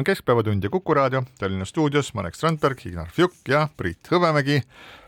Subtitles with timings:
[0.00, 4.62] on Keskpäevatund ja Kuku raadio Tallinna stuudios Marek Strandberg, Ignar Fjuk ja Priit Hõbemägi.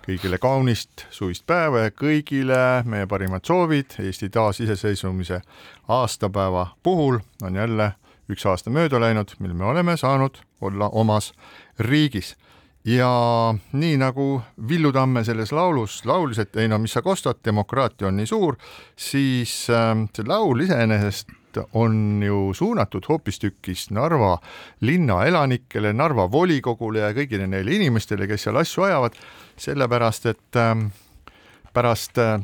[0.04, 5.40] kõigile kaunist suvist päeva ja kõigile meie parimad soovid Eesti taasiseseisvumise
[5.88, 7.92] aastapäeva puhul on jälle
[8.28, 11.32] üks aasta mööda läinud, mil me oleme saanud olla omas
[11.78, 12.36] riigis
[12.84, 18.08] ja nii nagu Villu Tamme selles laulus laulis, et ei no mis sa kostad, demokraatia
[18.08, 18.60] on nii suur,
[18.96, 21.32] siis äh, see laul iseenesest
[21.72, 24.38] on ju suunatud hoopistükkis Narva
[24.80, 29.16] linna elanikele, Narva volikogule ja kõigile neile inimestele, kes seal asju ajavad,
[29.60, 30.74] sellepärast et äh,
[31.72, 32.38] pärast äh,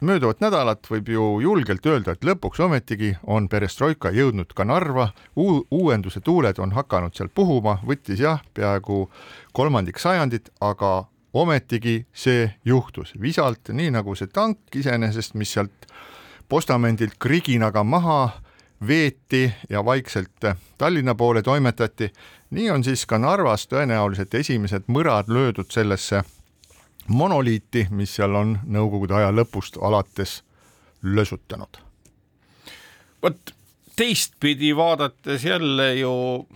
[0.00, 6.20] mööduvat nädalat võib ju julgelt öelda, et lõpuks ometigi on perestroika jõudnud ka Narva, uuenduse
[6.24, 9.08] tuuled on hakanud seal puhuma, võttis jah, peaaegu
[9.52, 13.12] kolmandik sajandit, aga ometigi see juhtus.
[13.20, 15.88] Visalt, nii nagu see tank iseenesest, mis sealt
[16.48, 18.20] postamendilt kriginaga maha
[18.86, 20.44] veeti ja vaikselt
[20.78, 22.12] Tallinna poole toimetati,
[22.50, 26.22] nii on siis ka Narvas tõenäoliselt esimesed mõrad löödud sellesse
[27.08, 30.42] monoliiti, mis seal on Nõukogude aja lõpust alates
[31.02, 31.78] lösutanud.
[33.22, 33.54] vot
[33.96, 36.46] teistpidi vaadates jälle ju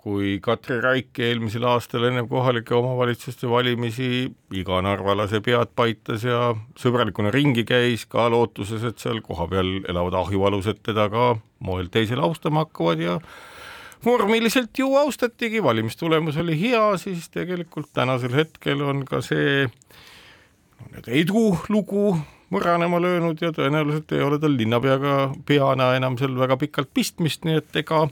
[0.00, 7.32] kui Katri Raik eelmisel aastal enne kohalike omavalitsuste valimisi iga narvalase pead paitas ja sõbralikuna
[7.34, 11.34] ringi käis ka lootuses, et seal kohapeal elavad ahjualused teda ka
[11.66, 13.18] moel teisel austama hakkavad ja
[14.04, 22.14] vormiliselt ju austatigi, valimistulemus oli hea, siis tegelikult tänasel hetkel on ka see nii-öelda edulugu
[22.50, 25.16] mõranema löönud ja tõenäoliselt ei ole tal linnapeaga
[25.46, 28.06] peana enam seal väga pikalt pistmist, nii et ega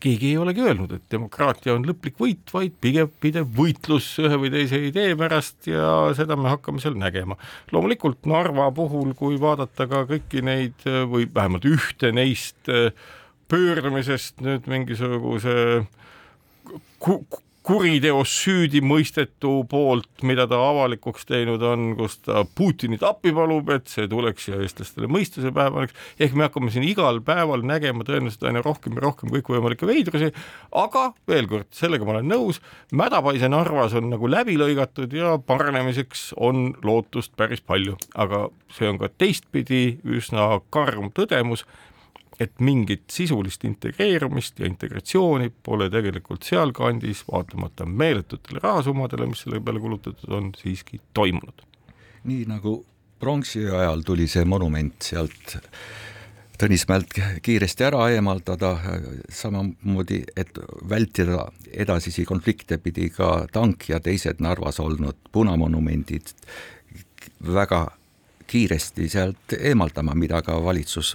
[0.00, 4.52] keegi ei olegi öelnud, et demokraatia on lõplik võit, vaid pigem pidev võitlus ühe või
[4.54, 7.36] teise idee pärast ja seda me hakkame seal nägema.
[7.72, 12.70] loomulikult Narva puhul, kui vaadata ka kõiki neid või vähemalt ühte neist
[13.50, 15.54] pöördumisest nüüd mingisuguse
[17.00, 17.20] ku
[17.66, 23.90] kuriteos süüdi mõistetu poolt, mida ta avalikuks teinud on, kus ta Putinit appi palub, et
[23.92, 28.64] see tuleks ja eestlastele mõistuse päevaks, ehk me hakkame siin igal päeval nägema tõenäoliselt aina
[28.64, 30.30] rohkem ja rohkem kõikvõimalikke veidrusi,
[30.72, 32.62] aga veel kord, sellega ma olen nõus,
[32.96, 39.02] mädapaise Narvas on nagu läbi lõigatud ja paranemiseks on lootust päris palju, aga see on
[39.02, 41.66] ka teistpidi üsna karm tõdemus,
[42.40, 49.80] et mingit sisulist integreerumist ja integratsiooni pole tegelikult sealkandis, vaatamata meeletutele rahasummadele, mis selle peale
[49.80, 51.66] kulutatud on, siiski toimunud.
[52.24, 52.84] nii nagu
[53.20, 55.58] pronksi ajal tuli see monument sealt
[56.60, 58.74] Tõnismäelt kiiresti ära eemaldada,
[59.32, 60.58] samamoodi, et
[60.90, 66.34] vältida edasisi konflikte, pidi ka tank ja teised Narvas olnud punamonumendid
[67.54, 67.86] väga
[68.50, 71.12] kiiresti sealt eemaldama, mida ka valitsus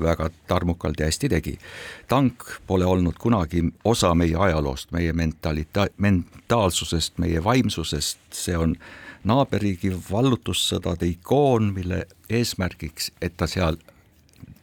[0.00, 1.58] väga tarmukalt ja hästi tegi.
[2.08, 8.74] tank pole olnud kunagi osa meie ajaloost, meie mentalita-, mentaalsusest, meie vaimsusest, see on
[9.28, 13.76] naaberriigi vallutussõdade ikoon, mille eesmärgiks, et ta seal,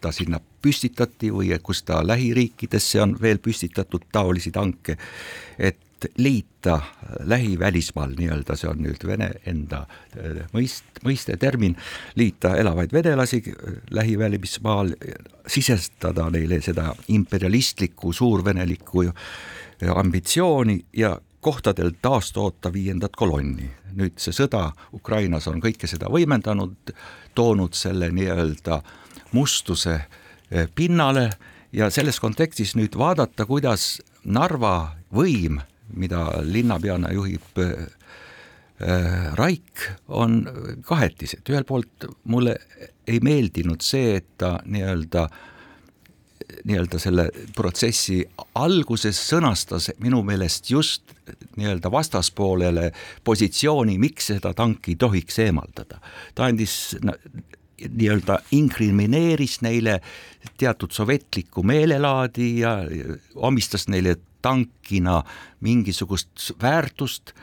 [0.02, 4.98] ta sinna püstitati või kus ta lähiriikidesse on veel püstitatud taolisi tanke,
[5.60, 5.78] et
[6.18, 6.80] liita
[7.24, 11.78] lähivälismaal nii-öelda, see on nüüd Vene enda äh, mõist, mõiste, termin,
[12.16, 13.44] liita elavaid venelasi
[13.92, 14.96] lähivälismaal,
[15.48, 19.06] sisestada neile seda imperialistlikku, suurvenelikku
[19.96, 23.70] ambitsiooni ja kohtadel taastoota viiendat kolonni.
[23.96, 26.92] nüüd see sõda Ukrainas on kõike seda võimendanud,
[27.36, 28.82] toonud selle nii-öelda
[29.32, 31.30] mustuse äh, pinnale
[31.72, 35.62] ja selles kontekstis nüüd vaadata, kuidas Narva võim
[35.94, 37.86] mida linnapeana juhib äh,
[39.34, 40.42] Raik, on
[40.84, 42.58] kahetised, ühelt poolt mulle
[43.08, 45.30] ei meeldinud see, et ta nii-öelda
[46.66, 48.20] nii-öelda selle protsessi
[48.60, 51.16] alguses sõnastas minu meelest just
[51.58, 52.92] nii-öelda vastaspoolele
[53.24, 56.00] positsiooni, miks seda tanki tohiks eemaldada.
[56.36, 56.98] ta andis
[57.80, 60.00] nii-öelda inkrimineeris neile
[60.58, 62.78] teatud sovetlikku meelelaadi ja
[63.36, 65.24] omistas neile tankina
[65.66, 67.34] mingisugust väärtust,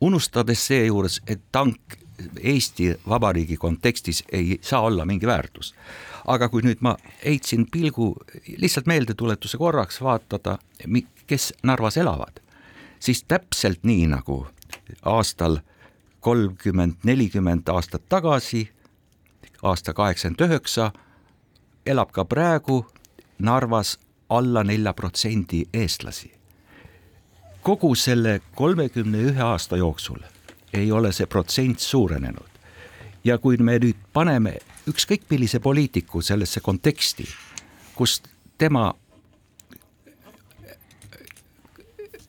[0.00, 1.98] unustades seejuures, et tank
[2.40, 5.74] Eesti Vabariigi kontekstis ei saa olla mingi väärtus.
[6.26, 8.16] aga kui nüüd ma heitsin pilgu
[8.56, 10.58] lihtsalt meeldetuletuse korraks vaatada,
[11.26, 12.40] kes Narvas elavad,
[12.98, 14.46] siis täpselt nii nagu
[15.02, 15.60] aastal
[16.20, 18.64] kolmkümmend, nelikümmend aastat tagasi,
[19.62, 20.90] aasta kaheksakümmend üheksa,
[21.86, 22.86] elab ka praegu
[23.38, 26.32] Narvas alla nelja protsendi eestlasi.
[27.62, 30.18] kogu selle kolmekümne ühe aasta jooksul
[30.72, 32.50] ei ole see protsent suurenenud.
[33.24, 34.58] ja kui me nüüd paneme
[34.88, 37.26] ükskõik millise poliitiku sellesse konteksti,
[37.94, 38.22] kus
[38.58, 38.94] tema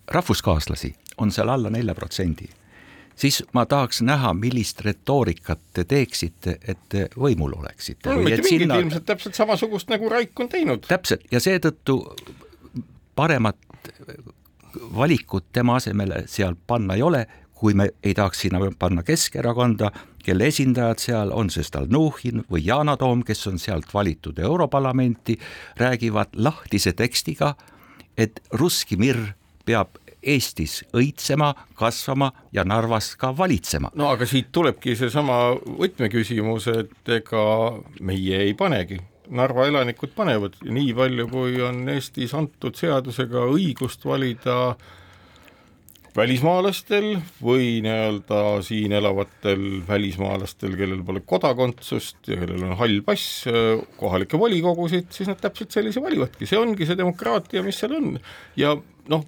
[0.07, 2.49] rahvuskaaslasi on seal alla nelja protsendi
[3.17, 8.09] siis ma tahaks näha, millist retoorikat te teeksite, et te võimul oleksite.
[8.09, 8.79] no mitte mingit sinna...
[8.83, 10.85] ilmselt täpselt samasugust, nagu Raik on teinud.
[10.87, 11.99] täpselt, ja seetõttu
[13.17, 13.57] paremat
[14.95, 17.25] valikut tema asemele seal panna ei ole,
[17.57, 19.91] kui me ei tahaks sinna panna Keskerakonda,
[20.23, 25.39] kelle esindajad seal on, see Stalnuhhin või Yana Toom, kes on sealt valitud Europarlamenti,
[25.79, 27.55] räägivad lahtise tekstiga,
[28.17, 29.17] et russki mir
[29.65, 33.91] peab Eestis õitsema, kasvama ja Narvas ka valitsema.
[33.95, 37.43] no aga siit tulebki seesama võtmeküsimus, et ega
[38.01, 38.99] meie ei panegi
[39.29, 44.77] Narva elanikud panevad nii palju, kui on Eestis antud seadusega õigust valida
[46.17, 47.11] välismaalastel
[47.43, 53.43] või nii-öelda siin elavatel välismaalastel, kellel pole kodakondsust ja kellel on hall pass,
[53.99, 58.15] kohalikke volikogusid, siis nad täpselt sellise valivadki, see ongi see demokraatia, mis seal on.
[58.57, 58.73] ja
[59.11, 59.27] noh,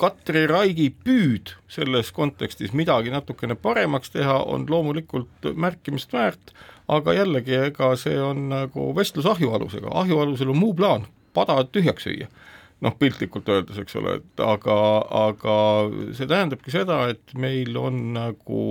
[0.00, 6.54] Katri Raigi püüd selles kontekstis midagi natukene paremaks teha on loomulikult märkimist väärt,
[6.88, 11.04] aga jällegi, ega see on nagu vestlus ahjualusega, ahjualusel on muu plaan,
[11.36, 12.30] pada tühjaks süüa.
[12.80, 14.78] Noh, piltlikult öeldes, eks ole, et aga,
[15.26, 15.56] aga
[16.16, 18.64] see tähendabki seda, et meil on nagu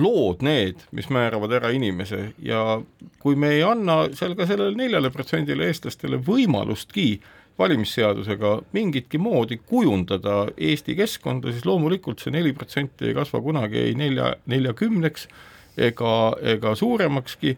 [0.00, 2.80] lood need, mis määravad ära inimese ja
[3.22, 9.60] kui me ei anna seal ka sellele neljale protsendile eestlastele võimalustki äh, valimisseadusega mingitki moodi
[9.66, 15.28] kujundada Eesti keskkonda, siis loomulikult see neli protsenti ei kasva kunagi ei nelja, neljakümneks
[15.76, 16.14] ega,
[16.54, 17.54] ega suuremakski,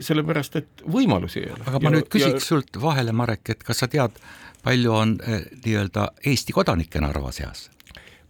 [0.00, 1.64] sellepärast et võimalusi ei ole.
[1.66, 2.48] aga ma ja, nüüd küsiks ja...
[2.48, 4.16] sult vahele, Marek, et kas sa tead,
[4.64, 7.68] palju on eh, nii-öelda Eesti kodanikke Narva seas?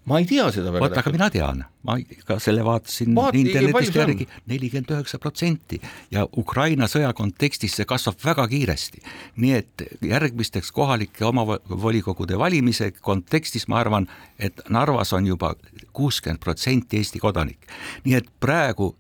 [0.07, 1.97] Ma ei tea seda väga vot, aga mina tean, ma
[2.29, 5.81] ka selle vaatasin Vaat- internetist järgi, nelikümmend üheksa protsenti.
[6.15, 9.03] Ja Ukraina sõja kontekstis see kasvab väga kiiresti.
[9.37, 14.09] nii et järgmisteks kohalike omavolikogude valimise kontekstis ma arvan,
[14.39, 15.55] et Narvas on juba
[15.93, 17.67] kuuskümmend protsenti Eesti kodanik.
[18.05, 18.95] nii et praegu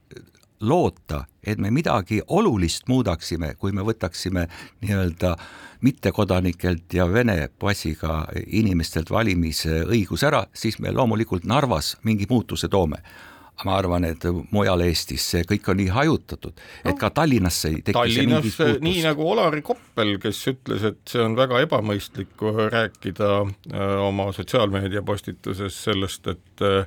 [0.61, 4.47] loota, et me midagi olulist muudaksime, kui me võtaksime
[4.83, 5.37] nii-öelda
[5.87, 13.03] mittekodanikelt ja Vene passiga inimestelt valimisõiguse ära, siis me loomulikult Narvas mingi muutuse toome.
[13.65, 14.21] ma arvan, et
[14.53, 18.59] mujal Eestis see kõik on nii hajutatud, et ka Tallinnasse ei teki see Tallinnas mingit
[18.59, 19.07] nii muutust.
[19.07, 25.79] nagu Olari Koppel, kes ütles, et see on väga ebamõistlik rääkida äh, oma sotsiaalmeedia postituses
[25.89, 26.85] sellest, et äh,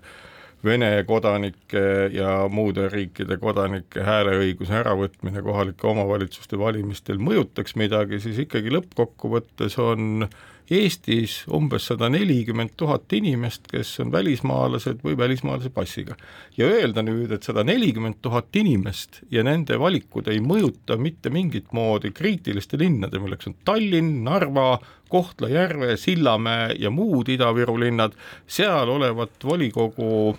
[0.65, 8.73] Vene kodanike ja muude riikide kodanike hääleõiguse äravõtmine kohalike omavalitsuste valimistel mõjutaks midagi, siis ikkagi
[8.75, 10.25] lõppkokkuvõttes on
[10.69, 16.17] Eestis umbes sada nelikümmend tuhat inimest, kes on välismaalased või välismaalase passiga.
[16.57, 21.71] ja öelda nüüd, et sada nelikümmend tuhat inimest ja nende valikud ei mõjuta mitte mingit
[21.73, 24.77] moodi kriitiliste linnade, milleks on Tallinn, Narva,
[25.09, 28.13] Kohtla-Järve, Sillamäe ja muud Ida-Viru linnad,
[28.45, 30.37] seal olevat volikogu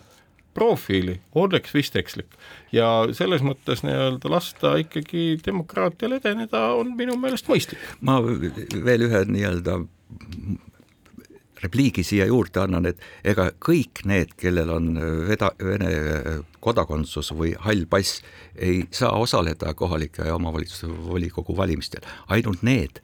[0.55, 2.35] profiili oleks vist ekslik
[2.73, 7.79] ja selles mõttes nii-öelda lasta ikkagi demokraatial edeneda on minu meelest mõistlik.
[8.01, 9.81] ma veel ühe nii-öelda
[11.63, 14.95] repliigi siia juurde annan, et ega kõik need, kellel on
[15.29, 15.91] veda-, Vene
[16.65, 18.23] kodakondsus või hall pass,
[18.57, 23.03] ei saa osaleda kohalike omavalitsuste volikogu valimistel, ainult need,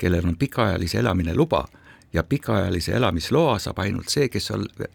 [0.00, 1.66] kellel on pikaajalise elamine luba
[2.12, 4.88] ja pikaajalise elamisloa saab ainult see, kes on äh,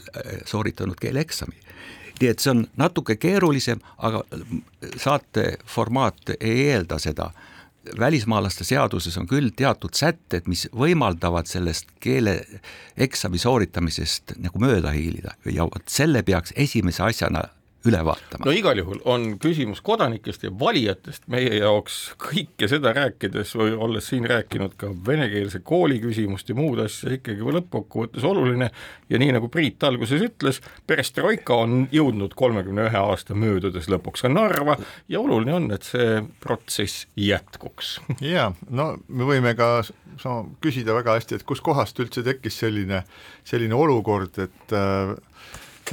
[0.46, 1.66] sooritanud keeleeksami
[2.22, 4.24] nii et see on natuke keerulisem, aga
[5.02, 7.32] saate formaat ei eelda seda.
[8.00, 15.68] välismaalaste seaduses on küll teatud sätted, mis võimaldavad sellest keeleeksami sooritamisest nagu mööda hiilida ja
[15.70, 17.44] vot selle peaks esimese asjana
[17.90, 23.56] üle vaatama no igal juhul on küsimus kodanikest ja valijatest meie jaoks kõike seda rääkides
[23.60, 28.70] või olles siin rääkinud ka venekeelse kooli küsimust ja muud asja ikkagi lõppkokkuvõttes oluline
[29.10, 34.32] ja nii nagu Priit alguses ütles, perestroika on jõudnud kolmekümne ühe aasta möödudes lõpuks ka
[34.32, 34.78] Narva
[35.12, 38.00] ja oluline on, et see protsess jätkuks.
[38.22, 39.70] ja no me võime ka
[40.22, 43.04] sama küsida väga hästi, et kuskohast üldse tekkis selline,
[43.48, 45.16] selline olukord, et äh,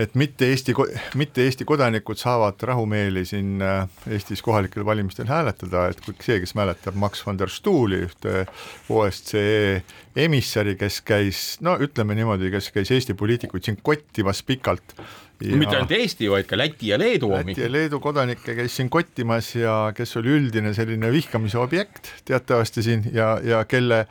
[0.00, 0.74] et mitte Eesti,
[1.20, 6.54] mitte Eesti kodanikud saavad rahumeeli siin äh, Eestis kohalikel valimistel hääletada, et kui see, kes
[6.58, 8.46] mäletab Max van der Stoeli, ühte
[8.88, 9.82] OSCE
[10.16, 14.96] emissari, kes käis, no ütleme niimoodi, kes käis Eesti poliitikuid siin kottimas pikalt.
[15.42, 17.52] Ja mitte ainult Eesti, vaid ka Läti ja Leedu omi.
[17.52, 22.84] Läti ja Leedu kodanikke käis siin kottimas ja kes oli üldine selline vihkamise objekt teatavasti
[22.86, 24.06] siin ja, ja kelle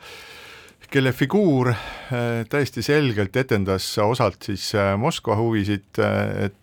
[0.92, 6.58] kelle figuur äh, täiesti selgelt etendas osalt siis äh, Moskva huvisid, äh, et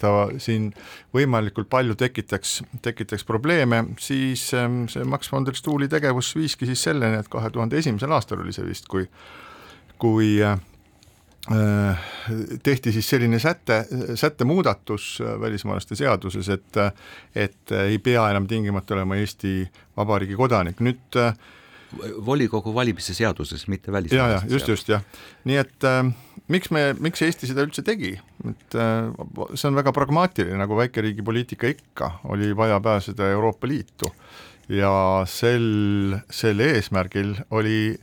[0.00, 0.10] ta
[0.40, 0.70] siin
[1.12, 6.80] võimalikult palju tekitaks, tekitaks probleeme, siis ähm, see Max von der Stuhli tegevus viiski siis
[6.88, 9.04] selleni, et kahe tuhande esimesel aastal oli see vist, kui,
[10.00, 10.38] kui
[12.64, 13.82] tehti siis selline säte,
[14.16, 15.12] sättemuudatus
[15.44, 16.80] välismaalaste seaduses, et
[17.36, 19.58] et ei pea enam tingimata olema Eesti
[19.96, 21.34] Vabariigi kodanik, nüüd äh,
[22.26, 25.02] volikogu valimise seaduses, mitte ja, ja välismaalaste just, just jah,
[25.48, 26.04] nii et äh,
[26.52, 28.12] miks me, miks Eesti seda üldse tegi,
[28.48, 29.10] et äh,
[29.54, 34.12] see on väga pragmaatiline, nagu väikeriigi poliitika ikka, oli vaja pääseda Euroopa Liitu.
[34.70, 37.96] Ja sel, sel eesmärgil oli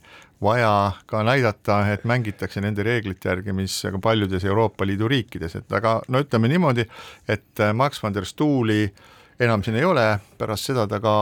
[0.44, 5.72] vaja ka näidata, et mängitakse nende reeglite järgi, mis ka paljudes Euroopa Liidu riikides, et
[5.74, 6.84] aga no ütleme niimoodi,
[7.28, 8.84] et Max van der Stuhli
[9.40, 10.06] enam siin ei ole,
[10.38, 11.16] pärast seda ta ka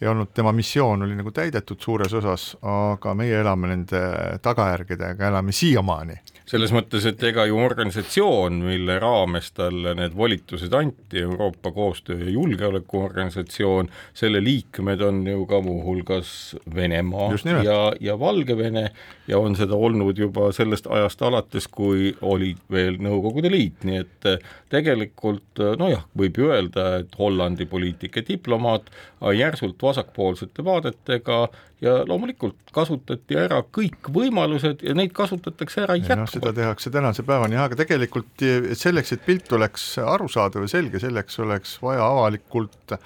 [0.00, 4.02] ei olnud, tema missioon oli nagu täidetud suures osas, aga meie elame nende
[4.42, 6.20] tagajärgedega, elame siiamaani.
[6.48, 12.30] Selles mõttes, et ega ju organisatsioon, mille raames talle need volitused anti, Euroopa Koostöö- ja
[12.30, 17.28] Julgeolekuorganisatsioon, selle liikmed on ju ka muuhulgas Venemaa
[17.64, 18.90] ja, ja Valgevene
[19.28, 24.30] ja on seda olnud juba sellest ajast alates, kui oli veel Nõukogude Liit, nii et
[24.72, 28.88] tegelikult nojah, võib ju öelda, et Hollandi poliitik ja diplomaat,
[29.36, 31.38] järsult vasakpoolsete vaadetega
[31.84, 36.34] ja loomulikult kasutati ära kõik võimalused ja neid kasutatakse ära jätkuvalt.
[36.36, 38.46] seda tehakse tänase päevani, aga tegelikult
[38.78, 42.98] selleks, et pilt oleks arusaadav ja selge, selleks oleks vaja avalikult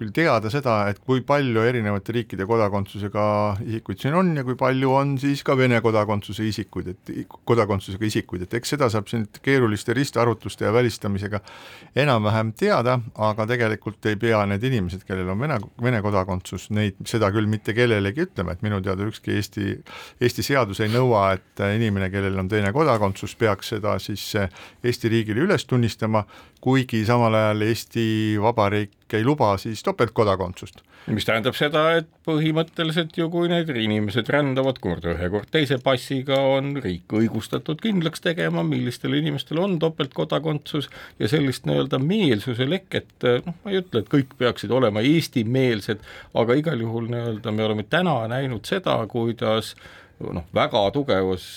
[0.00, 3.24] küll teada seda, et kui palju erinevate riikide kodakondsusega
[3.66, 7.12] isikuid siin on ja kui palju on siis ka Vene kodakondsuse isikuid, et
[7.48, 11.42] kodakondsusega isikuid, et eks seda saab siin keeruliste ristarvutuste ja välistamisega
[12.00, 17.32] enam-vähem teada, aga tegelikult ei pea need inimesed, kellel on Vene, Vene kodakondsus, neid, seda
[17.34, 19.66] küll mitte kellelegi ütlema, et minu teada ükski Eesti,
[20.20, 25.44] Eesti seadus ei nõua, et inimene, kellel on teine kodakondsus, peaks seda siis Eesti riigile
[25.44, 26.24] üles tunnistama,
[26.64, 28.06] kuigi samal ajal Eesti
[28.40, 30.82] Vabariik ei luba siis topeltkodakondsust.
[31.10, 36.38] mis tähendab seda, et põhimõtteliselt ju kui need inimesed rändavad kord ühe, kord teise passiga,
[36.56, 43.10] on riik õigustatud kindlaks tegema, millistel inimestel on topeltkodakondsus ja sellist nii-öelda meelsuse leket,
[43.46, 47.86] noh, ma ei ütle, et kõik peaksid olema eestimeelsed, aga igal juhul nii-öelda me oleme
[47.88, 49.74] täna näinud seda, kuidas
[50.20, 51.48] noh, väga tugevas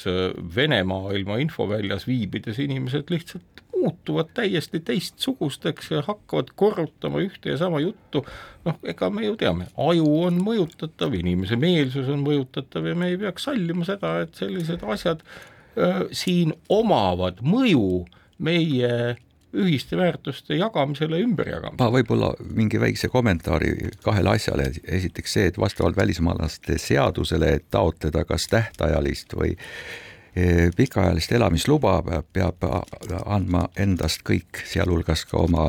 [0.56, 7.82] Vene maailma infoväljas viibides inimesed lihtsalt muutuvad täiesti teistsugusteks ja hakkavad korrutama ühte ja sama
[7.84, 8.24] juttu,
[8.66, 13.20] noh, ega me ju teame, aju on mõjutatav, inimese meelsus on mõjutatav ja me ei
[13.20, 15.24] peaks sallima seda, et sellised asjad
[15.76, 18.06] öö, siin omavad mõju
[18.44, 19.18] meie
[19.54, 21.78] ühiste väärtuste jagamisele ja ümberjagamisele.
[21.84, 28.26] ma võib-olla mingi väikse kommentaari kahele asjale, esiteks see, et vastavalt välismaalaste seadusele, et taotleda
[28.26, 29.54] kas tähtajalist või
[30.78, 32.00] pikaajalist elamisluba
[32.34, 32.66] peab
[33.26, 35.66] andma endast kõik, sealhulgas ka oma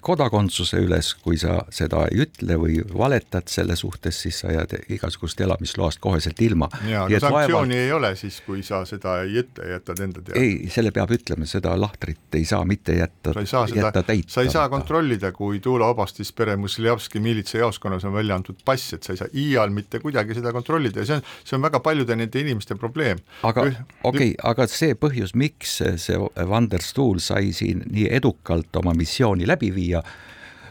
[0.00, 5.40] kodakondsuse üles, kui sa seda ei ütle või valetad selle suhtes, siis sa jääd igasugust
[5.44, 6.70] elamisloast koheselt ilma.
[6.88, 7.74] jaa, aga sanktsiooni vaevalt...
[7.76, 10.40] ei ole siis, kui sa seda ei ütle, jätad enda teada?
[10.40, 14.32] ei, selle peab ütlema, seda lahtrit ei saa mitte jätta, jätta täita.
[14.32, 19.04] sa ei saa kontrollida, kui Tuula obastis pere Mõsljavski miilitsajaoskonnas on välja antud pass, et
[19.04, 22.16] sa ei saa iial mitte kuidagi seda kontrollida ja see on, see on väga paljude
[22.16, 27.52] nende inimeste probleem aga okei okay,, aga see põhjus, miks see Van der Stuhl sai
[27.56, 30.02] siin nii edukalt oma missiooni läbi viia,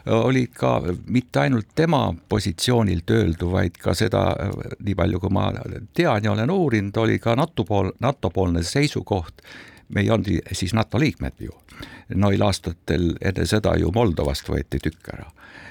[0.06, 4.24] oli ka mitte ainult tema positsioonilt öeldu, vaid ka seda,
[4.80, 5.50] nii palju kui ma
[5.94, 9.44] tean ja olen uurinud, oli ka NATO pool, NATO-poolne seisukoht,
[9.90, 11.54] me ei olnud siis NATO liikmed ju,
[12.16, 15.30] noil aastatel enne seda ju Moldovast võeti tükk ära.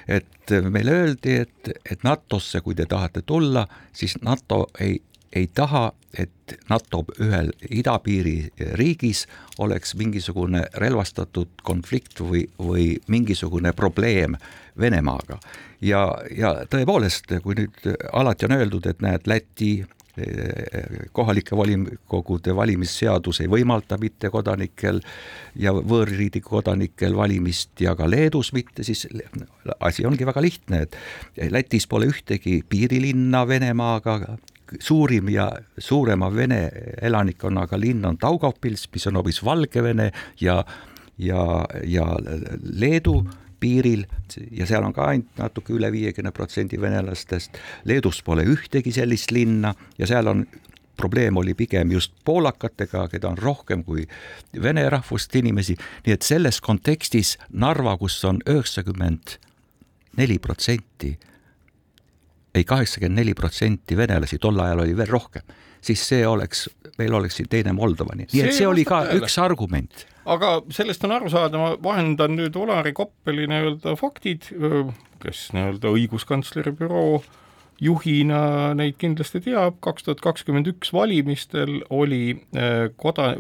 [0.08, 5.00] et meile öeldi, et, et NATO-sse, kui te tahate tulla, siis NATO ei
[5.32, 8.48] ei taha, et NATO ühel idapiiri
[8.80, 9.26] riigis
[9.58, 14.38] oleks mingisugune relvastatud konflikt või, või mingisugune probleem
[14.80, 15.38] Venemaaga.
[15.82, 23.42] ja, ja tõepoolest, kui nüüd alati on öeldud, et näed, Läti eh, kohalike volikogude valimisseadus
[23.42, 25.02] ei võimalda mittekodanikel
[25.60, 29.06] ja võõrriigi kodanikel valimist ja ka Leedus mitte, siis
[29.80, 34.22] asi ongi väga lihtne, et Lätis pole ühtegi piirilinna Venemaaga,
[34.80, 35.48] suurim ja
[35.78, 36.60] suurema vene
[37.02, 40.10] elanikkonnaga linn on Daugavpils, mis on hoopis Valgevene
[40.40, 40.64] ja,
[41.18, 41.42] ja,
[41.84, 42.06] ja
[42.62, 43.22] Leedu
[43.60, 44.04] piiril
[44.50, 47.58] ja seal on ka ainult natuke üle viiekümne protsendi venelastest.
[47.84, 50.44] Leedus pole ühtegi sellist linna ja seal on
[50.98, 54.04] probleem oli pigem just poolakatega, keda on rohkem kui
[54.62, 59.38] vene rahvust inimesi, nii et selles kontekstis Narva, kus on üheksakümmend
[60.18, 61.14] neli protsenti
[62.58, 66.66] ei, kaheksakümmend neli protsenti venelasi, tol ajal oli veel rohkem, siis see oleks,
[66.98, 69.22] meil oleks siin teine Moldova, nii et see oli ka tõele.
[69.22, 70.06] üks argument.
[70.28, 74.50] aga sellest on aru saada, ma vahendan nüüd Olari Koppeli nii-öelda faktid,
[75.22, 77.22] kes nii-öelda õiguskantsleri büroo
[77.82, 82.40] juhina neid kindlasti teab, kaks tuhat kakskümmend üks valimistel oli
[82.98, 83.36] koda-,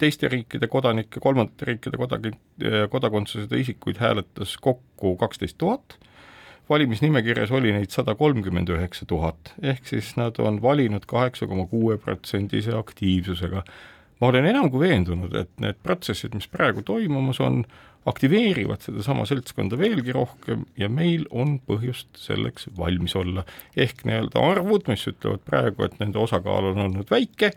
[0.00, 2.40] teiste riikide kodanikke, kolmandate riikide kodanik-,
[2.90, 5.98] kodakondsuseta isikuid hääletas kokku kaksteist tuhat
[6.70, 11.98] valimisnimekirjas oli neid sada kolmkümmend üheksa tuhat, ehk siis nad on valinud kaheksa koma kuue
[11.98, 13.64] protsendise aktiivsusega.
[14.20, 17.64] ma olen enam kui veendunud, et need protsessid, mis praegu toimumas on,
[18.06, 23.44] aktiveerivad sedasama seltskonda veelgi rohkem ja meil on põhjust selleks valmis olla.
[23.76, 27.52] ehk nii-öelda arvud, mis ütlevad praegu, et nende osakaal on olnud väike,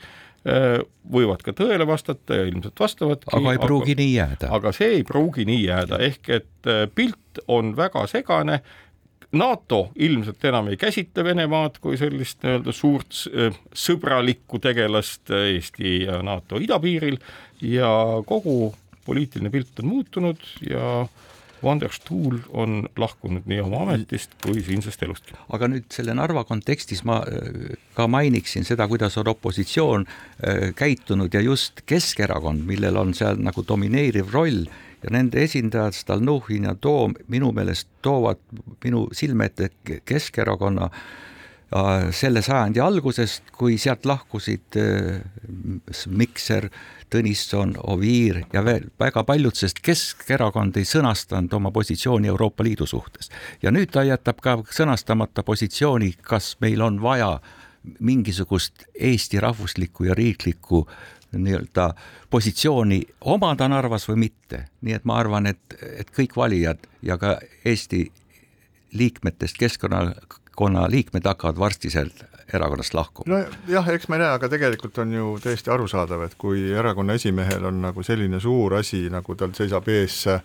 [0.45, 0.77] äh,
[1.11, 3.33] võivad ka tõele vastata ja ilmselt vastavadki.
[3.33, 4.51] aga ei pruugi aga, nii jääda.
[4.59, 8.61] aga see ei pruugi nii jääda, ehk et äh, pilt on väga segane
[9.31, 13.25] NATO ilmselt enam ei käsita Venemaad kui sellist nii-öelda suurt
[13.73, 17.17] sõbralikku tegelast Eesti ja NATO idapiiril
[17.65, 17.89] ja
[18.27, 18.73] kogu
[19.05, 21.05] poliitiline pilt on muutunud ja
[21.63, 25.33] Van der Stuhl on lahkunud nii oma ametist kui siinsest elustki.
[25.49, 27.21] aga nüüd selle Narva kontekstis ma
[27.95, 30.05] ka mainiksin seda, kuidas on opositsioon
[30.75, 34.67] käitunud ja just Keskerakond, millel on seal nagu domineeriv roll
[35.05, 38.41] ja nende esindajad Stalnuhhin ja Toom minu meelest toovad
[38.83, 39.69] minu silme ette
[40.05, 45.19] Keskerakonna äh, selle sajandi algusest, kui sealt lahkusid äh,
[46.09, 46.69] Mikser,
[47.13, 53.29] Tõnisson, Oviir ja veel väga paljud, sest Keskerakond ei sõnastanud oma positsiooni Euroopa Liidu suhtes.
[53.61, 57.37] ja nüüd ta jätab ka sõnastamata positsiooni, kas meil on vaja
[57.99, 60.87] mingisugust Eesti rahvuslikku ja riiklikku
[61.43, 61.89] nii-öelda
[62.29, 64.65] positsiooni omada Narvas või mitte.
[64.81, 68.05] nii et ma arvan, et, et kõik valijad ja ka Eesti
[68.95, 73.41] liikmetest keskkonnakonna liikmed hakkavad varsti sealt erakonnast lahkuma.
[73.67, 77.81] nojah, eks me näe, aga tegelikult on ju täiesti arusaadav, et kui erakonna esimehel on
[77.81, 80.41] nagu selline suur asi, nagu tal seisab ees äh,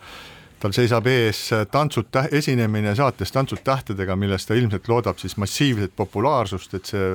[0.60, 1.40] tal seisab ees
[1.72, 7.06] tantsud, esinemine saates Tantsud tähtedega, millest ta ilmselt loodab siis massiivset populaarsust, et see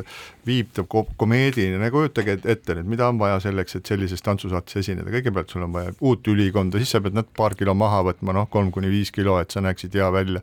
[0.47, 5.11] viib ta komeedini, nagu kujutage ette nüüd, mida on vaja selleks, et sellises tantsusaates esineda,
[5.13, 8.49] kõigepealt sul on vaja uut ülikonda, siis sa pead nad paar kilo maha võtma, noh,
[8.51, 10.41] kolm kuni viis kilo, et sa näeksid hea välja.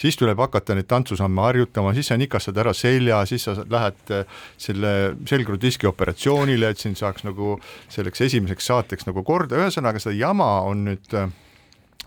[0.00, 4.14] siis tuleb hakata neid tantsusamme harjutama, siis sa nikastad ära selja, siis sa lähed
[4.58, 4.92] selle
[5.26, 10.86] selgrutiski operatsioonile, et sind saaks nagu selleks esimeseks saateks nagu korda, ühesõnaga seda jama on
[10.90, 11.18] nüüd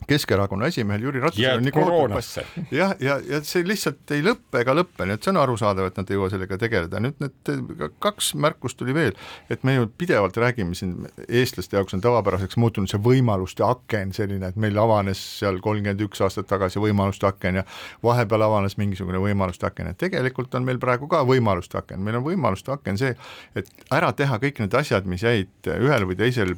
[0.08, 2.44] Keskerakonna esimehel Jüri Ratasel on nii koroonasse.
[2.72, 5.90] jah, ja, ja, ja see lihtsalt ei lõppe ega lõppe, nii et see on arusaadav,
[5.90, 9.18] et nad ei jõua sellega tegeleda, nüüd need kaks märkust tuli veel,
[9.52, 14.52] et me ju pidevalt räägime siin, eestlaste jaoks on tavapäraseks muutunud see võimaluste aken selline,
[14.52, 17.66] et meil avanes seal kolmkümmend üks aastat tagasi võimaluste aken ja
[18.04, 22.28] vahepeal avanes mingisugune võimaluste aken, et tegelikult on meil praegu ka võimaluste aken, meil on
[22.28, 23.16] võimaluste aken see,
[23.60, 26.56] et ära teha kõik need asjad, mis jäid ühel või teisel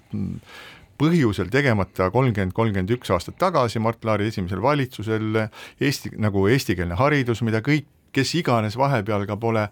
[0.99, 5.45] põhjusel tegemata kolmkümmend, kolmkümmend üks aastat tagasi Mart Laari esimesel valitsusel,
[5.79, 9.67] Eesti, nagu eestikeelne haridus, mida kõik, kes iganes vahepeal ka pole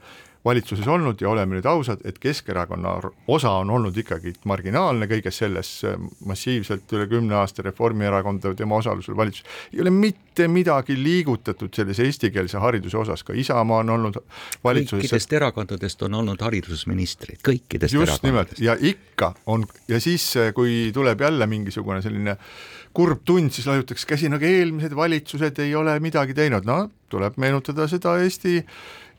[0.48, 2.96] valitsuses olnud ja oleme nüüd ausad, et Keskerakonna
[3.28, 5.72] osa on olnud ikkagi marginaalne kõiges selles,
[6.26, 12.62] massiivselt üle kümne aasta Reformierakonda tema osalusel valitsus, ei ole mitte midagi liigutatud selles eestikeelse
[12.64, 14.22] hariduse osas, ka Isamaa on olnud
[14.64, 15.06] valitsuses.
[15.08, 21.22] Kõikidest erakondadest on olnud haridusministrid, kõikidest just nimelt, ja ikka on, ja siis, kui tuleb
[21.28, 22.38] jälle mingisugune selline
[22.98, 27.38] kurb tund, siis laiutakse käsi, no aga eelmised valitsused ei ole midagi teinud, no tuleb
[27.40, 28.62] meenutada seda Eesti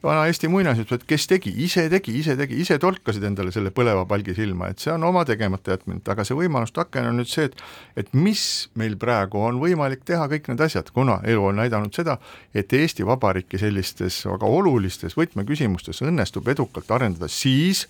[0.03, 4.35] vana Eesti muinasjutt, kes tegi, ise tegi, ise tegi, ise tolkasid endale selle põleva palgi
[4.37, 7.59] silma, et see on oma tegemata jätmine, aga see võimaluste aken on nüüd see, et
[7.99, 8.43] et mis
[8.79, 12.19] meil praegu on võimalik teha, kõik need asjad, kuna elu on näidanud seda,
[12.55, 17.87] et Eesti Vabariiki sellistes väga olulistes võtmeküsimustes õnnestub edukalt arendada siis,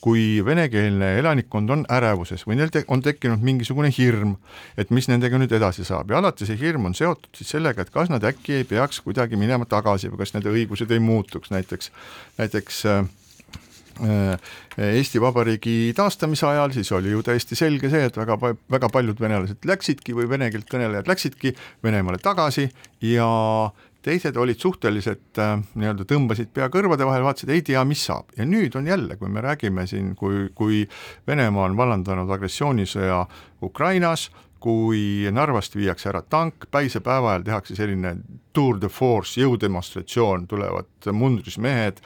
[0.00, 4.36] kui venekeelne elanikkond on ärevuses või neil te on tekkinud mingisugune hirm,
[4.78, 6.12] et mis nendega nüüd edasi saab.
[6.12, 9.38] Ja alati see hirm on seotud siis sellega, et kas nad äkki ei peaks kuidagi
[9.40, 11.92] minema tagasi või kas nende õigused ei muutuks, näiteks,
[12.38, 13.04] näiteks äh,
[14.04, 18.36] äh Eesti Vabariigi taastamise ajal, siis oli ju täiesti selge see, et väga,
[18.70, 21.50] väga paljud venelased läksidki või vene keelt kõnelejad läksidki
[21.82, 22.68] Venemaale tagasi
[23.02, 23.26] ja
[23.66, 28.32] äh, teised olid suhteliselt äh, nii-öelda tõmbasid pea kõrvade vahel, vaatasid, ei tea, mis saab.
[28.38, 30.84] Ja nüüd on jälle, kui me räägime siin, kui, kui
[31.28, 33.24] Venemaa on vallandanud agressioonisõja
[33.68, 38.16] Ukrainas, kui Narvast viiakse ära tank, päisepäeva ajal tehakse selline
[38.56, 42.00] tour de force jõudemonstratsioon, tulevad mundris mehed,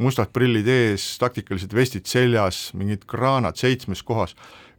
[0.00, 4.36] mustad prillid ees, taktikalised vestid seljas, mingid kraanad seitsmes kohas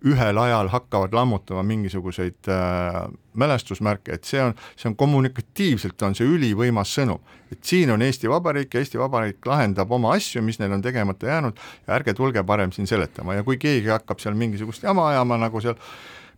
[0.07, 2.99] ühel ajal hakkavad lammutama mingisuguseid äh,
[3.33, 7.19] mälestusmärke, et see on, see on kommunikatiivselt on see ülivõimas sõnum,
[7.51, 11.27] et siin on Eesti Vabariik ja Eesti Vabariik lahendab oma asju, mis neil on tegemata
[11.27, 13.35] jäänud ja ärge tulge parem siin seletama.
[13.39, 15.79] Ja kui keegi hakkab seal mingisugust jama ajama, nagu seal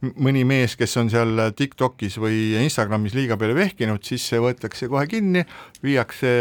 [0.02, 5.06] mõni mees, kes on seal TikTokis või Instagramis liiga palju vehkinud, siis see võetakse kohe
[5.10, 5.44] kinni,
[5.84, 6.32] viiakse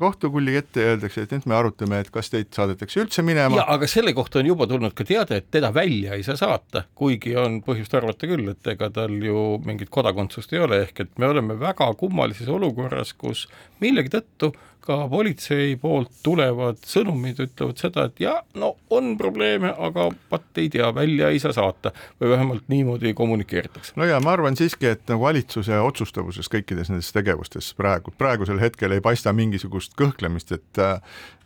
[0.00, 3.64] kohtukulli ette ja öeldakse, et nüüd me arutame, et kas teid saadetakse üldse minema.
[3.68, 7.36] aga selle kohta on juba tulnud ka teade, et teda välja ei saa saata, kuigi
[7.40, 11.28] on põhjust arvata küll, et ega tal ju mingit kodakondsust ei ole, ehk et me
[11.28, 13.46] oleme väga kummalises olukorras, kus
[13.84, 14.54] millegi tõttu
[14.84, 20.70] ka politsei poolt tulevad sõnumid ütlevad seda, et jah, no on probleeme, aga vaat ei
[20.72, 23.94] tea, välja ei saa saata või vähemalt niimoodi kommunikeeritakse.
[24.00, 28.96] no ja ma arvan siiski, et nagu valitsuse otsustavuses kõikides nendes tegevustes praegu, praegusel hetkel
[28.96, 30.86] ei paista mingisugust kõhklemist, et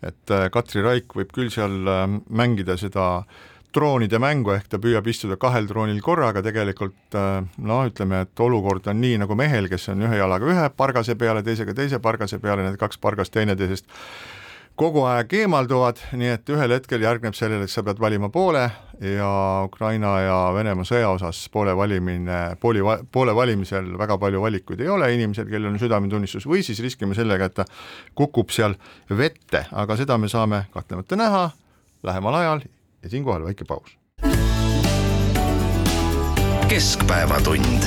[0.05, 1.79] et Katri Raik võib küll seal
[2.29, 8.25] mängida seda äh, droonide mängu, ehk ta püüab istuda kahel droonil korraga, tegelikult noh, ütleme,
[8.27, 12.01] et olukord on nii nagu mehel, kes on ühe jalaga ühe pargase peale, teisega teise
[12.03, 13.91] pargase peale, need kaks pargast teineteisest
[14.79, 18.65] kogu aeg eemalduvad, nii et ühel hetkel järgneb sellele, et sa pead valima poole
[18.99, 19.31] ja
[19.67, 22.83] Ukraina ja Venemaa sõja osas poole valimine, pooli,
[23.15, 27.51] poole valimisel väga palju valikuid ei ole inimesel, kellel on südametunnistus, või siis riskime sellega,
[27.51, 27.69] et ta
[28.19, 28.75] kukub seal
[29.15, 31.45] vette, aga seda me saame kahtlemata näha
[32.05, 32.67] lähemal ajal
[33.05, 33.99] ja siinkohal väike paus.
[36.69, 37.85] keskpäevatund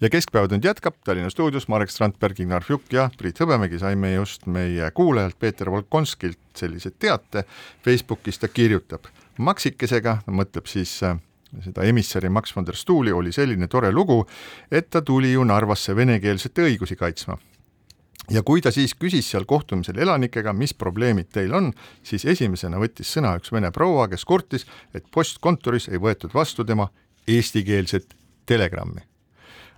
[0.00, 4.90] ja Keskpäevatund jätkab Tallinna stuudios Marek Strandberg, Ignar Fjuk ja Priit Hõbemägi saime just meie
[4.90, 7.44] kuulajalt Peeter Volkonskilt sellise teate.
[7.84, 11.16] Facebookis ta kirjutab maksikesega, mõtleb siis äh,
[11.64, 14.26] seda emissari Max von der Stuhli oli selline tore lugu,
[14.70, 17.38] et ta tuli ju Narvasse venekeelsete õigusi kaitsma
[18.30, 21.72] ja kui ta siis küsis seal kohtumisel elanikega, mis probleemid teil on,
[22.06, 26.88] siis esimesena võttis sõna üks vene proua, kes kurtis, et postkontoris ei võetud vastu tema
[27.28, 29.04] eestikeelset telegrammi.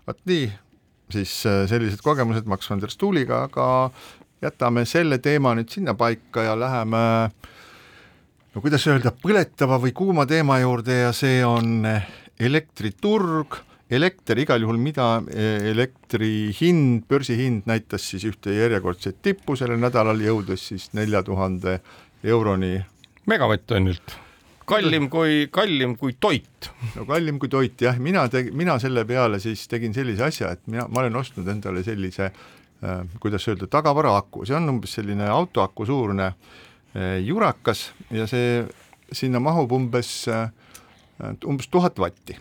[0.07, 0.47] vot nii,
[1.11, 3.91] siis äh, sellised kogemused Max van der Stuhliga, aga
[4.43, 7.03] jätame selle teema nüüd sinnapaika ja läheme
[8.55, 11.87] no kuidas öelda, põletava või kuuma teema juurde ja see on
[12.39, 13.59] elektriturg
[13.91, 20.21] elekter igal juhul, mida e, elektri hind, börsihind näitas siis ühte järjekordset tippu sellel nädalal,
[20.23, 21.79] jõudes siis nelja tuhande
[22.25, 22.81] euroni.
[23.27, 24.17] megavatt-tonnilt,
[24.67, 26.71] kallim kui, kallim kui toit.
[26.97, 30.67] no kallim kui toit jah, mina teg-, mina selle peale siis tegin sellise asja, et
[30.67, 35.87] mina, ma olen ostnud endale sellise äh, kuidas öelda, tagavaraaku, see on umbes selline autoaku
[35.87, 38.67] suurune äh, jurakas ja see,
[39.15, 40.51] sinna mahub umbes äh,,
[41.47, 42.35] umbes tuhat vatti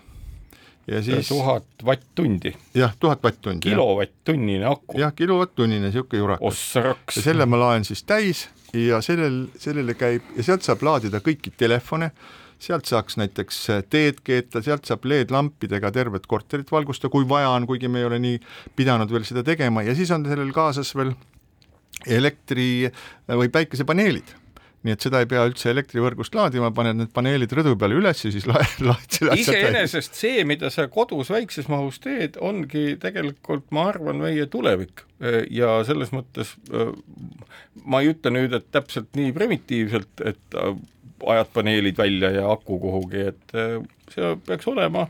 [0.87, 2.53] ja siis tuhat vatt-tundi.
[2.73, 3.69] jah, tuhat vatt-tundi.
[3.69, 4.99] kilovatt-tunnine aku.
[4.99, 6.63] jah, kilovatt-tunnine, niisugune jurakas.
[6.75, 11.53] ja selle ma laen siis täis ja sellel, sellele käib ja sealt saab laadida kõiki
[11.57, 12.11] telefone,
[12.61, 17.89] sealt saaks näiteks teed keeta, sealt saab LED-lampidega tervet korterit valgustada, kui vaja on, kuigi
[17.91, 18.39] me ei ole nii
[18.75, 21.15] pidanud veel seda tegema ja siis on sellel kaasas veel
[22.05, 22.91] elektri
[23.29, 24.35] või päikesepaneelid
[24.85, 28.31] nii et seda ei pea üldse elektrivõrgust laadima, paned need paneelid rõdu peale üles ja
[28.33, 33.89] siis laed, laed seda iseenesest see, mida sa kodus väikses mahus teed, ongi tegelikult, ma
[33.93, 35.05] arvan, meie tulevik.
[35.49, 36.51] Ja selles mõttes
[37.85, 40.57] ma ei ütle nüüd, et täpselt nii primitiivselt, et
[41.25, 43.55] ajad paneelid välja ja aku kuhugi, et
[44.11, 45.07] see peaks olema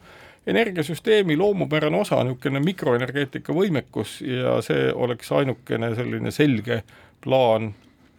[0.48, 6.84] energiasüsteemi loomupärane osa, niisugune mikroenergeetika võimekus ja see oleks ainukene selline selge
[7.24, 7.72] plaan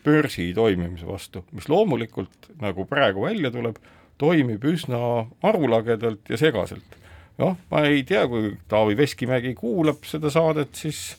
[0.06, 3.80] börsi toimimise vastu, mis loomulikult, nagu praegu välja tuleb,
[4.18, 5.00] toimib üsna
[5.44, 6.96] arulagedalt ja segaselt.
[7.36, 11.18] noh, ma ei tea, kui Taavi Veskimägi kuulab seda saadet, siis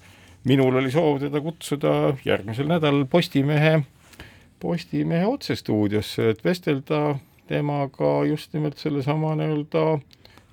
[0.50, 1.92] minul oli soov teda kutsuda
[2.26, 3.84] järgmisel nädalal Postimehe,
[4.60, 9.84] Postimehe otsestuudiosse, et vestelda temaga just nimelt sellesama nii-öelda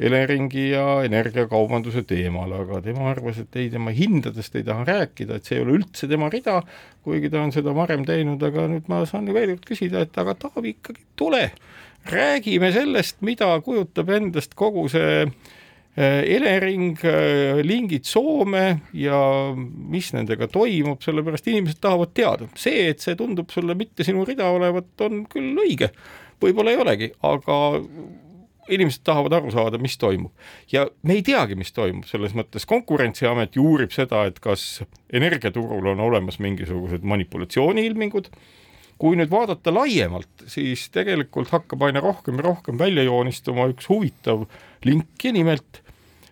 [0.02, 5.46] Eleringi ja energiakaubanduse teemal, aga tema arvas, et ei, tema hindadest ei taha rääkida, et
[5.46, 6.56] see ei ole üldse tema rida,
[7.06, 10.34] kuigi ta on seda varem teinud, aga nüüd ma saan veel kord küsida, et aga
[10.40, 11.44] Taavi ikkagi tule,
[12.10, 18.64] räägime sellest, mida kujutab endast kogu see eh, Elering, eh, lingid Soome
[18.98, 19.22] ja
[19.54, 22.50] mis nendega toimub, sellepärast inimesed tahavad teada.
[22.58, 25.92] see, et see tundub sulle mitte sinu rida olevat, on küll õige,
[26.42, 27.62] võib-olla ei olegi, aga
[28.68, 30.32] inimesed tahavad aru saada, mis toimub.
[30.72, 35.92] ja me ei teagi, mis toimub, selles mõttes Konkurentsiamet ju uurib seda, et kas energiaturul
[35.94, 38.30] on olemas mingisugused manipulatsiooniilmingud,
[38.98, 44.46] kui nüüd vaadata laiemalt, siis tegelikult hakkab aina rohkem ja rohkem välja joonistuma üks huvitav
[44.86, 45.83] link ja nimelt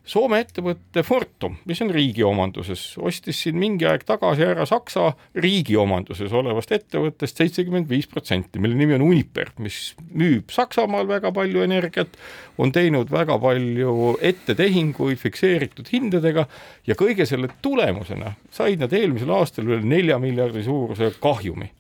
[0.03, 5.77] Soome ettevõte Fortum, mis on riigi omanduses, ostis siin mingi aeg tagasi ära Saksa riigi
[5.79, 11.63] omanduses olevast ettevõttest seitsekümmend viis protsenti, mille nimi on Uniper, mis müüb Saksamaal väga palju
[11.63, 12.19] energiat,
[12.59, 16.49] on teinud väga palju ettetehinguid fikseeritud hindadega
[16.91, 21.71] ja kõige selle tulemusena said nad eelmisel aastal üle nelja miljardi suuruse kahjumi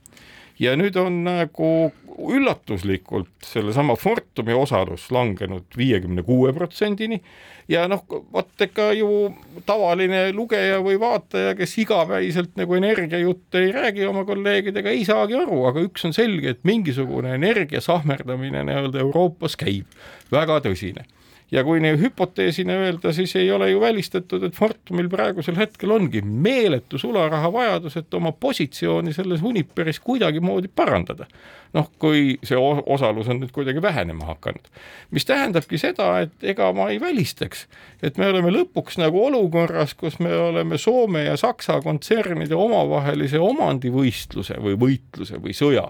[0.60, 7.22] ja nüüd on nagu üllatuslikult sellesama Fortumi osalus langenud viiekümne kuue protsendini.
[7.70, 8.02] Ja noh,
[8.34, 9.30] vot ega ju
[9.66, 15.62] tavaline lugeja või vaataja, kes igapäiselt nagu energiajutte ei räägi oma kolleegidega, ei saagi aru,
[15.70, 19.88] aga üks on selge, et mingisugune energia sahmerdamine nii-öelda Euroopas käib,
[20.34, 21.06] väga tõsine
[21.52, 26.22] ja kui nii hüpoteesina öelda, siis ei ole ju välistatud, et Fortumil praegusel hetkel ongi
[26.24, 31.26] meeletu sularaha vajadus, et oma positsiooni selles Uniperis kuidagimoodi parandada.
[31.72, 34.66] noh, kui see osalus on nüüd kuidagi vähenema hakanud,
[35.10, 37.62] mis tähendabki seda, et ega ma ei välistaks,
[38.04, 44.60] et me oleme lõpuks nagu olukorras, kus me oleme Soome ja Saksa kontsernide omavahelise omandivõistluse
[44.60, 45.88] või võitluse või sõja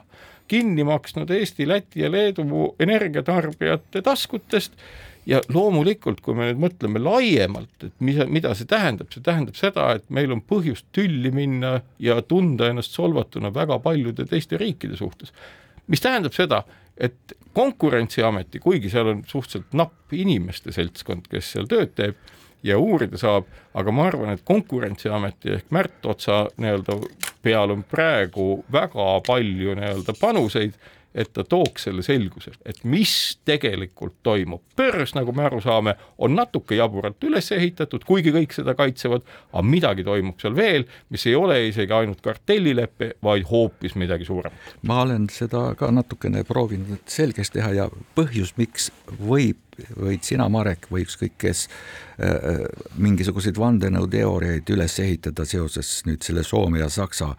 [0.53, 2.44] kinni maksnud Eesti, Läti ja Leedu
[2.79, 4.72] energiatarbijate taskutest
[5.27, 9.89] ja loomulikult, kui me nüüd mõtleme laiemalt, et mis, mida see tähendab, see tähendab seda,
[9.99, 15.33] et meil on põhjust tülli minna ja tunda ennast solvatuna väga paljude teiste riikide suhtes.
[15.87, 16.63] mis tähendab seda,
[16.97, 22.17] et Konkurentsiameti, kuigi seal on suhteliselt napp inimeste seltskond, kes seal tööd teeb
[22.65, 26.97] ja uurida saab, aga ma arvan, et Konkurentsiameti ehk Märt Otsa nii-öelda
[27.43, 30.79] peal on praegu väga palju nii-öelda panuseid
[31.14, 33.12] et ta tooks selle selguse, et mis
[33.44, 34.62] tegelikult toimub.
[34.77, 39.64] börs, nagu me aru saame, on natuke jaburalt üles ehitatud, kuigi kõik seda kaitsevad, aga
[39.66, 44.77] midagi toimub seal veel, mis ei ole isegi ainult kartellilepe, vaid hoopis midagi suuremat.
[44.83, 49.61] ma olen seda ka natukene proovinud selgeks teha ja põhjus, miks võib
[49.97, 51.65] võid sina, Marek, või ükskõik kes
[52.21, 52.65] äh,
[53.01, 57.33] mingisuguseid vandenõuteooriaid üles ehitada seoses nüüd selle Soome ja Saksa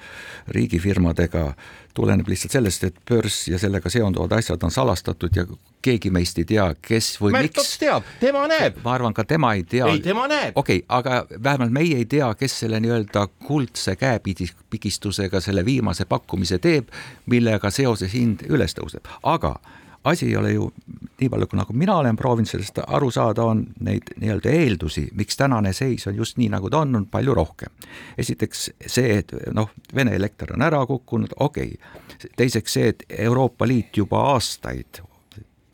[0.55, 1.51] riigifirmadega,
[1.93, 5.45] tuleneb lihtsalt sellest, et börs ja sellega seonduvad asjad on salastatud ja
[5.83, 8.79] keegi meist ei tea, kes või Märt miks teab, tema näeb.
[8.83, 9.91] ma arvan, ka tema ei tea.
[9.91, 10.57] ei, tema näeb.
[10.57, 16.57] okei okay,, aga vähemalt meie ei tea, kes selle nii-öelda kuldse käepigistusega selle viimase pakkumise
[16.63, 16.89] teeb,
[17.29, 19.59] millega seoses hind üles tõuseb, aga
[20.03, 20.71] asi ei ole ju
[21.19, 25.73] nii palju, nagu mina olen proovinud sellest aru saada, on neid nii-öelda eeldusi, miks tänane
[25.73, 27.71] seis on just nii, nagu ta on, on palju rohkem.
[28.17, 32.29] esiteks see, et noh, Vene elekter on ära kukkunud, okei okay..
[32.37, 35.03] teiseks see, et Euroopa Liit juba aastaid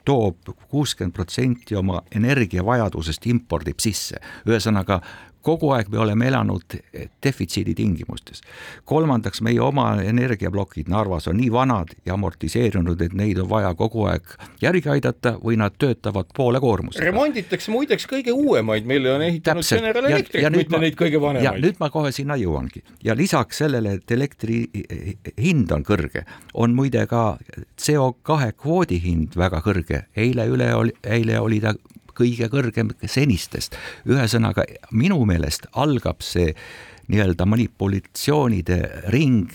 [0.05, 5.01] toob kuuskümmend protsenti oma energiavajadusest impordib sisse, ühesõnaga
[5.41, 6.75] kogu aeg me oleme elanud
[7.23, 8.41] defitsiidi tingimustes.
[8.85, 14.05] kolmandaks, meie oma energiaplokid Narvas on nii vanad ja amortiseerunud, et neid on vaja kogu
[14.11, 17.05] aeg järgi aidata või nad töötavad poole koormusega.
[17.05, 19.63] remonditakse muideks kõige uuemaid, mille on ehitanud.
[19.69, 21.63] General Electric, mitte ma- neid kõige ja vanemaid.
[21.63, 24.65] nüüd ma kohe sinna jõuangi ja lisaks sellele, et elektri
[25.37, 27.37] hind on kõrge, on muide ka
[27.79, 31.73] CO2 kvoodi hind väga kõrge, eile üle oli, eile oli ta
[32.19, 33.77] kõige kõrgem senistest.
[34.07, 36.53] ühesõnaga minu meelest algab see
[37.09, 38.79] nii-öelda manipulatsioonide
[39.13, 39.49] ring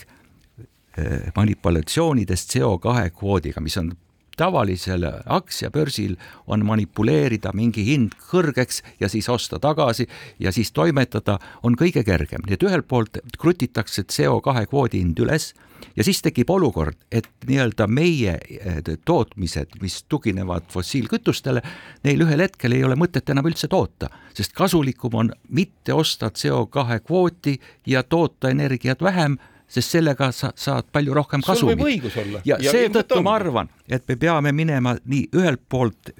[0.97, 3.93] eh, manipulatsioonidest CO2 kvoodiga, mis on
[4.37, 6.15] tavalisel aktsiabörsil
[6.47, 10.07] on manipuleerida mingi hind kõrgeks ja siis osta tagasi
[10.39, 15.53] ja siis toimetada on kõige kergem, nii et ühelt poolt krutitakse CO2 kvoodi hind üles
[15.95, 21.61] ja siis tekib olukord, et nii-öelda meie eh, tootmised, mis tuginevad fossiilkütustele,
[22.03, 27.01] neil ühel hetkel ei ole mõtet enam üldse toota, sest kasulikum on mitte osta CO2
[27.05, 32.03] kvooti ja toota energiat vähem sest sellega sa saad palju rohkem kasumit.
[32.45, 36.11] ja, ja seetõttu ma arvan, et me peame minema nii ühelt poolt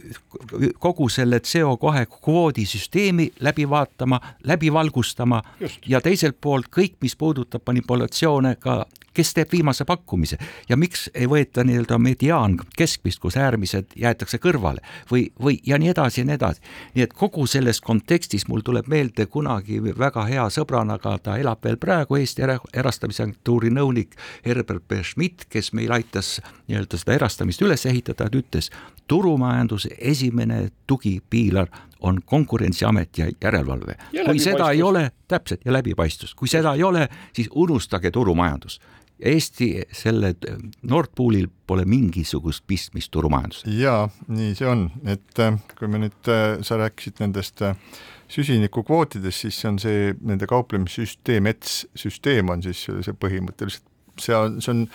[0.81, 5.87] kogu selle CO2 kvoodi süsteemi läbi vaatama, läbi valgustama Just.
[5.87, 10.37] ja teiselt poolt kõik, mis puudutab manipulatsioone ka kes teeb viimase pakkumise
[10.69, 15.93] ja miks ei võeta nii-öelda mediaan keskmist, kus äärmised jäetakse kõrvale või, või ja nii
[15.93, 16.61] edasi ja nii edasi.
[16.95, 21.63] nii et kogu selles kontekstis mul tuleb meelde kunagi väga hea sõbrana, aga ta elab
[21.63, 25.01] veel praegu Eesti era erastamisagentuuri nõunik Herbert B.
[25.03, 28.71] Schmidt, kes meil aitas nii-öelda seda erastamist üles ehitada, ta ütles,
[29.07, 31.69] turumajanduse esimene tugipiilar
[32.05, 33.95] on Konkurentsiamet ja järelevalve.
[34.25, 38.79] kui seda ei ole, täpselt, ja läbipaistvus, kui seda ei ole, siis unustage turumajandus
[39.19, 40.33] Eesti selle
[40.83, 43.75] Nord Poolil pole mingisugust pistmist turumajandusega.
[43.79, 43.95] ja
[44.27, 46.31] nii see on, et äh, kui me nüüd,
[46.67, 47.77] sa rääkisid nendest äh,
[48.27, 53.87] süsinikukvootidest, siis see on see nende kauplemissüsteem, ETS süsteem on siis see põhimõtteliselt
[54.21, 54.85] see on, see on,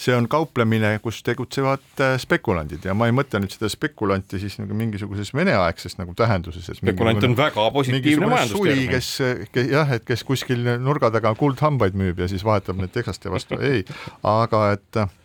[0.00, 4.58] see on kauplemine, kus tegutsevad äh, spekulandid ja ma ei mõtle nüüd seda spekulanti siis
[4.60, 6.70] nagu mingisuguses veneaegses nagu tähenduses.
[6.80, 8.90] spekulant on väga positiivne majandustermin.
[8.94, 9.12] kes,
[9.54, 13.60] kes jah, et kes kuskil nurga taga kuldhambaid müüb ja siis vahetab need teksaste vastu,
[13.72, 13.84] ei,
[14.26, 15.16] aga et äh,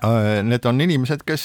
[0.00, 1.42] Need on inimesed, kes,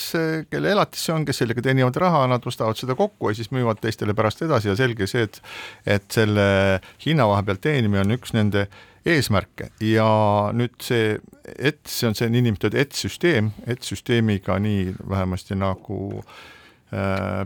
[0.48, 3.82] kelle elatis see on, kes sellega teenivad raha, nad ostavad seda kokku ja siis müüvad
[3.84, 5.42] teistele pärast edasi ja selge see, et
[5.98, 6.46] et selle
[7.04, 8.70] hinna vahe pealt teenimine on üks nende
[9.06, 9.70] eesmärke.
[9.84, 10.08] Ja
[10.56, 11.18] nüüd see
[11.56, 16.24] ETS, see on see niinimetatud ETS-süsteem, ETS-süsteemiga nii vähemasti nagu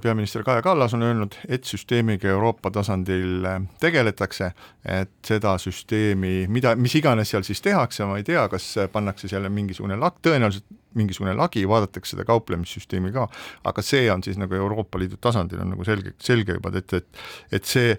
[0.02, 3.46] peaminister Kaja Kallas on öelnud, et süsteemiga Euroopa tasandil
[3.82, 4.52] tegeletakse,
[4.86, 9.48] et seda süsteemi, mida, mis iganes seal siis tehakse, ma ei tea, kas pannakse seal
[9.54, 13.28] mingisugune lak-, tõenäoliselt mingisugune lagi, vaadatakse seda kauplemissüsteemi ka,
[13.70, 17.60] aga see on siis nagu Euroopa Liidu tasandil on nagu selge, selge juba, et, et
[17.60, 17.96] et see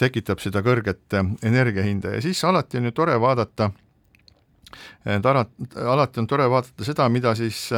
[0.00, 2.16] tekitab seda kõrget energiahinda.
[2.16, 3.70] Ja siis alati on ju tore vaadata
[5.06, 7.68] et alati on tore vaadata seda, mida siis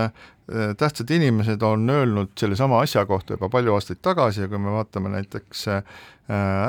[0.79, 5.11] tähtsad inimesed on öelnud sellesama asja kohta juba palju aastaid tagasi ja kui me vaatame
[5.17, 5.67] näiteks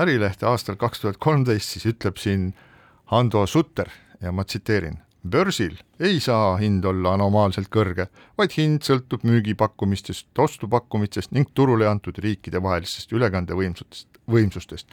[0.01, 2.51] Ärilehte aastal kaks tuhat kolmteist, siis ütleb siin
[3.09, 3.89] Hando Sutter
[4.21, 11.33] ja ma tsiteerin, börsil ei saa hind olla anomaalselt kõrge, vaid hind sõltub müügipakkumistest, ostupakkumistest
[11.35, 14.87] ning turule antud riikide vahelistest ülekandevõimsustest, võimsustest.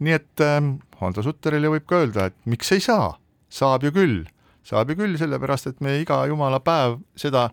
[0.00, 0.58] nii et äh,
[1.00, 3.14] Hando Sutterile võib ka öelda, et miks ei saa,
[3.48, 4.20] saab ju küll
[4.66, 7.48] saab ju küll, sellepärast et me iga jumala päev seda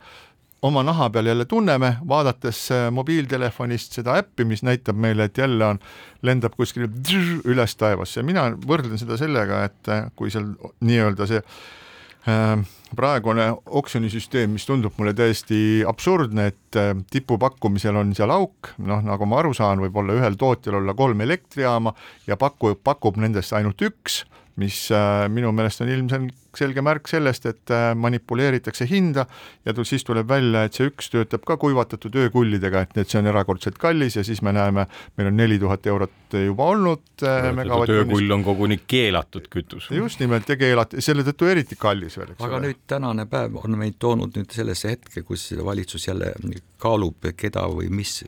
[0.62, 5.80] oma naha peal jälle tunneme, vaadates mobiiltelefonist seda äppi, mis näitab meile, et jälle on,
[6.22, 6.88] lendab kuskil
[7.52, 8.24] üles taevasse.
[8.26, 10.50] Mina võrdlen seda sellega, et kui seal
[10.82, 12.56] nii-öelda see äh,
[12.98, 19.30] praegune oksjonisüsteem, mis tundub mulle täiesti absurdne, et äh, tipupakkumisel on seal auk, noh, nagu
[19.30, 21.94] ma aru saan, võib olla ühel tootjal olla kolm elektrijaama
[22.28, 24.24] ja paku, pakub nendest ainult üks
[24.58, 29.28] mis äh, minu meelest on ilmselge märk sellest, et äh, manipuleeritakse hinda
[29.66, 33.30] ja siis tuleb välja, et see üks töötab ka kuivatatud öökullidega, et, et see on
[33.30, 37.06] erakordselt kallis ja siis me näeme, meil on neli tuhat eurot juba olnud.
[37.22, 37.52] Äh,
[38.00, 39.92] öökull on koguni keelatud kütus.
[39.94, 42.72] just nimelt ja keelatud, selle tõttu eriti kallis veel, eks aga ole.
[42.72, 46.34] nüüd tänane päev on meid toonud nüüd sellesse hetke, kus valitsus jälle
[46.82, 48.24] kaalub, keda või mis,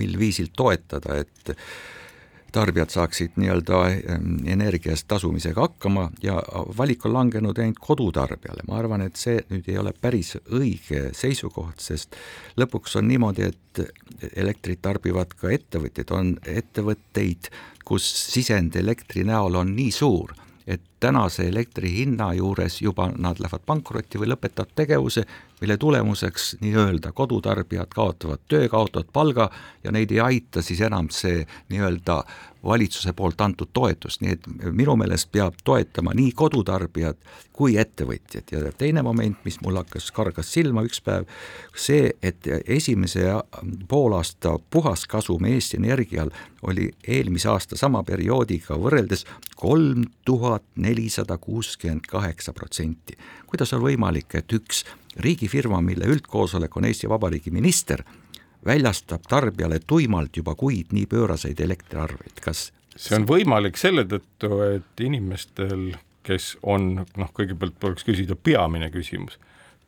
[0.00, 1.56] mil viisil toetada, et
[2.52, 3.80] tarbijad saaksid nii-öelda
[4.48, 6.38] energia eest tasumisega hakkama ja
[6.78, 11.80] valik on langenud ainult kodutarbijale, ma arvan, et see nüüd ei ole päris õige seisukoht,
[11.84, 12.16] sest
[12.60, 17.52] lõpuks on niimoodi, et elektrit tarbivad ka ettevõtjad, on ettevõtteid,
[17.88, 20.34] kus sisend elektri näol on nii suur
[20.68, 25.24] et tänase elektri hinna juures juba nad lähevad pankrotti või lõpetavad tegevuse,
[25.60, 29.50] mille tulemuseks nii-öelda kodutarbijad kaotavad töö, kaotavad palga
[29.84, 32.22] ja neid ei aita siis enam see nii-öelda
[32.64, 37.18] valitsuse poolt antud toetust, nii et minu meelest peab toetama nii kodutarbijad
[37.54, 41.26] kui ettevõtjad ja teine moment, mis mul hakkas, kargas silma üks päev,
[41.74, 43.24] see, et esimese
[43.88, 46.30] poolaasta puhaskasum Eesti Energial
[46.62, 49.24] oli eelmise aasta sama perioodiga võrreldes
[49.58, 53.18] kolm tuhat nelisada kuuskümmend kaheksa protsenti.
[53.46, 54.84] kuidas on võimalik, et üks
[55.16, 58.02] riigifirma, mille üldkoosolek on Eesti Vabariigi minister,
[58.66, 65.04] väljastab tarbijale tuimalt juba kuid nii pööraseid elektriarveid, kas see on võimalik selle tõttu, et
[65.04, 65.92] inimestel,
[66.26, 69.38] kes on, noh, kõigepealt tuleks küsida peamine küsimus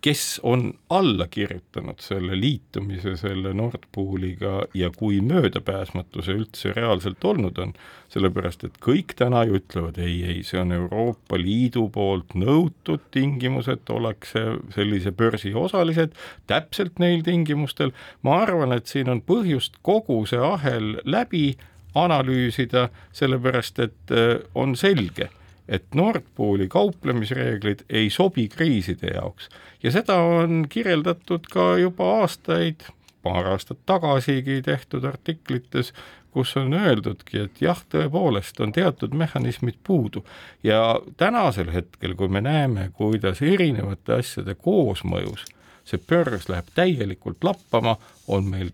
[0.01, 7.25] kes on alla kirjutanud selle liitumise selle Nord Pooliga ja kui möödapääsmatu see üldse reaalselt
[7.25, 7.75] olnud on,
[8.09, 13.85] sellepärast et kõik täna ju ütlevad ei, ei, see on Euroopa Liidu poolt nõutud tingimused,
[13.93, 14.45] ollakse
[14.75, 16.17] sellise börsi osalised
[16.49, 17.93] täpselt neil tingimustel,
[18.23, 21.59] ma arvan, et siin on põhjust kogu see ahel läbi
[21.99, 25.29] analüüsida, sellepärast et äh, on selge
[25.71, 29.49] et Nord Pooli kauplemisreeglid ei sobi kriiside jaoks.
[29.83, 32.83] Ja seda on kirjeldatud ka juba aastaid,
[33.23, 35.93] paar aastat tagasigi tehtud artiklites,
[36.31, 40.25] kus on öeldudki, et jah, tõepoolest on teatud mehhanismid puudu.
[40.63, 45.47] Ja tänasel hetkel, kui me näeme, kuidas erinevate asjade koosmõjus
[45.91, 47.97] see börs läheb täielikult lappama,
[48.29, 48.71] on meil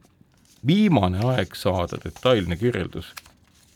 [0.67, 3.13] viimane aeg saada detailne kirjeldus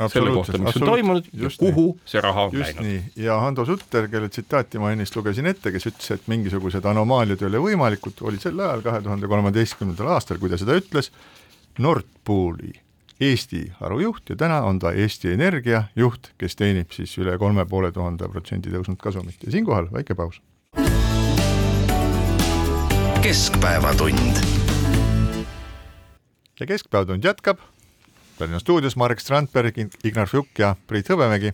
[0.08, 2.10] selle kohta, mis on toimunud ja kuhu nii.
[2.12, 3.16] see raha on just läinud.
[3.16, 7.50] ja Hando Sutter, kelle tsitaati ma ennist lugesin ette, kes ütles, et mingisugused anomaaliad ei
[7.52, 11.12] ole võimalikud, oli sel ajal, kahe tuhande kolmeteistkümnendal aastal, kui ta seda ütles,
[11.78, 12.72] Nord Pooli
[13.20, 17.90] Eesti harujuht ja täna on ta Eesti Energia juht, kes teenib siis üle kolme poole
[17.92, 20.40] tuhande protsendi tõusnud kasumit ja siinkohal väike paus.
[23.20, 24.40] keskpäevatund.
[26.60, 27.60] ja Keskpäevatund jätkab
[28.40, 31.52] Tallinna stuudios Marek Strandberg, Ignar Fjuk ja Priit Hõbemägi.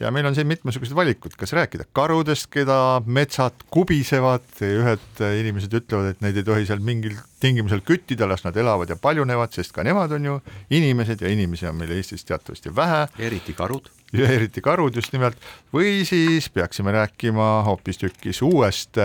[0.00, 6.10] ja meil on siin mitmesugused valikud, kas rääkida karudest, keda metsad kubisevad, ühed inimesed ütlevad,
[6.10, 9.86] et neid ei tohi seal mingil tingimusel küttida, las nad elavad ja paljunevad, sest ka
[9.86, 10.36] nemad on ju
[10.80, 13.06] inimesed ja inimesi on meil Eestis teatavasti vähe.
[13.18, 13.90] eriti karud.
[14.12, 15.38] ja eriti karud just nimelt,
[15.74, 18.98] või siis peaksime rääkima hoopistükkis uuest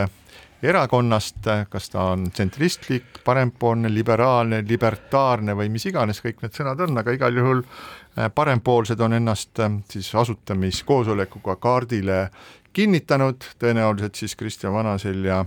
[0.64, 6.98] erakonnast, kas ta on tsentristlik, parempoolne, liberaalne, libertaarne või mis iganes kõik need sõnad on,
[7.02, 12.30] aga igal juhul äh, parempoolsed on ennast äh, siis asutamiskoosolekuga kaardile
[12.74, 15.44] kinnitanud, tõenäoliselt siis Kristjan Vanasel ja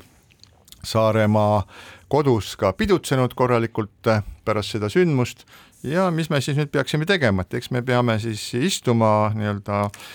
[0.87, 1.65] Saaremaa
[2.13, 5.47] kodus ka pidutsenud korralikult äh, pärast seda sündmust.
[5.87, 10.07] Ja mis me siis nüüd peaksime tegema, et eks me peame siis istuma nii-öelda äh,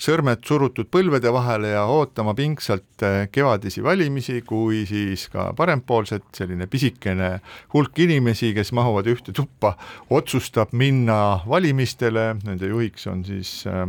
[0.00, 6.68] sõrmed surutud põlvede vahele ja ootama pingsalt eh, kevadisi valimisi, kui siis ka parempoolsed, selline
[6.70, 7.32] pisikene
[7.74, 9.74] hulk inimesi, kes mahuvad ühte tuppa,
[10.10, 13.84] otsustab minna valimistele, nende juhiks on siis eh,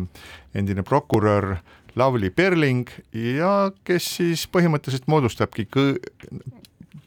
[0.57, 1.55] endine prokurör
[1.95, 5.97] Lavly Perling ja kes siis põhimõtteliselt moodustabki kõ-,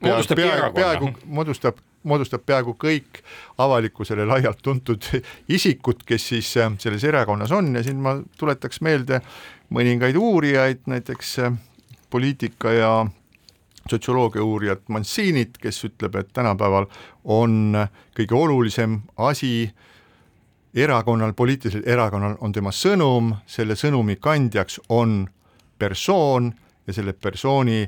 [0.05, 3.21] moodustab peaaegu, peaaegu moodustab moodustab peaaegu kõik
[3.59, 5.07] avalikkusele laialt tuntud
[5.49, 7.73] isikud, kes siis äh, selles erakonnas on.
[7.75, 9.21] Ja siin ma tuletaks meelde
[9.75, 11.53] mõningaid uurijaid, näiteks äh,
[12.11, 12.93] poliitika ja
[13.91, 16.87] sotsioloogia uurijat Mansinit, kes ütleb, et tänapäeval
[17.25, 17.77] on
[18.17, 19.69] kõige olulisem asi
[20.75, 25.25] erakonnal, poliitilisel erakonnal on tema sõnum, selle sõnumi kandjaks on
[25.79, 26.53] persoon
[26.87, 27.85] ja selle persooni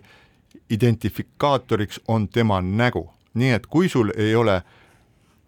[0.70, 3.06] identifikaatoriks on tema nägu
[3.37, 4.61] nii et kui sul ei ole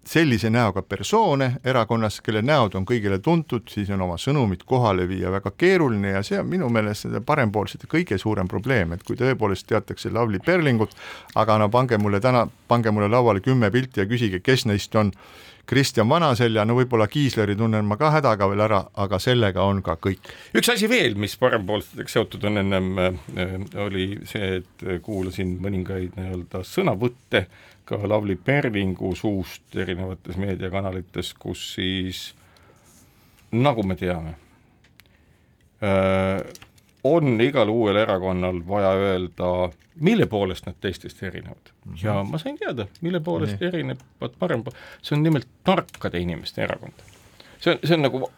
[0.09, 5.32] sellise näoga persoone erakonnas, kelle näod on kõigile tuntud, siis on oma sõnumit kohale viia
[5.32, 9.68] väga keeruline ja see on minu meelest nende parempoolsete kõige suurem probleem, et kui tõepoolest
[9.68, 10.97] teatakse Lavly Perlingut,
[11.36, 15.12] aga no pange mulle täna, pange mulle lauale kümme pilti ja küsige, kes neist on
[15.68, 19.98] Kristjan Vanaselja, no võib-olla Kiisleri tunnen ma ka hädaga veel ära, aga sellega on ka
[20.00, 20.30] kõik.
[20.56, 23.18] üks asi veel, mis parempoolsetega seotud on ennem äh,,
[23.84, 27.44] oli see, et kuulasin mõningaid nii-öelda sõnavõtte
[27.88, 32.22] ka Lavly Perlingu suust erinevates meediakanalites, kus siis
[33.52, 34.32] nagu me teame
[35.84, 36.40] äh,,
[37.14, 39.52] on igal uuel erakonnal vaja öelda
[40.00, 41.92] mille poolest nad teistest erinevad mm.
[41.92, 42.06] -hmm.
[42.06, 43.68] ja ma sain teada, mille poolest nee.
[43.68, 44.64] erinevad parem,
[45.02, 47.06] see on nimelt tarkade inimeste erakond.
[47.61, 48.30] see on, see on nagu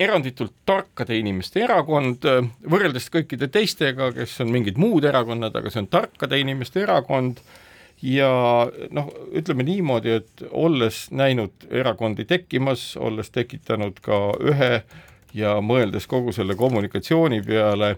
[0.00, 2.26] eranditult tarkade inimeste erakond,
[2.70, 7.42] võrreldes kõikide teistega, kes on mingid muud erakonnad, aga see on tarkade inimeste erakond
[8.02, 8.30] ja
[8.94, 14.82] noh, ütleme niimoodi, et olles näinud erakondi tekkimas, olles tekitanud ka ühe
[15.34, 17.96] ja mõeldes kogu selle kommunikatsiooni peale,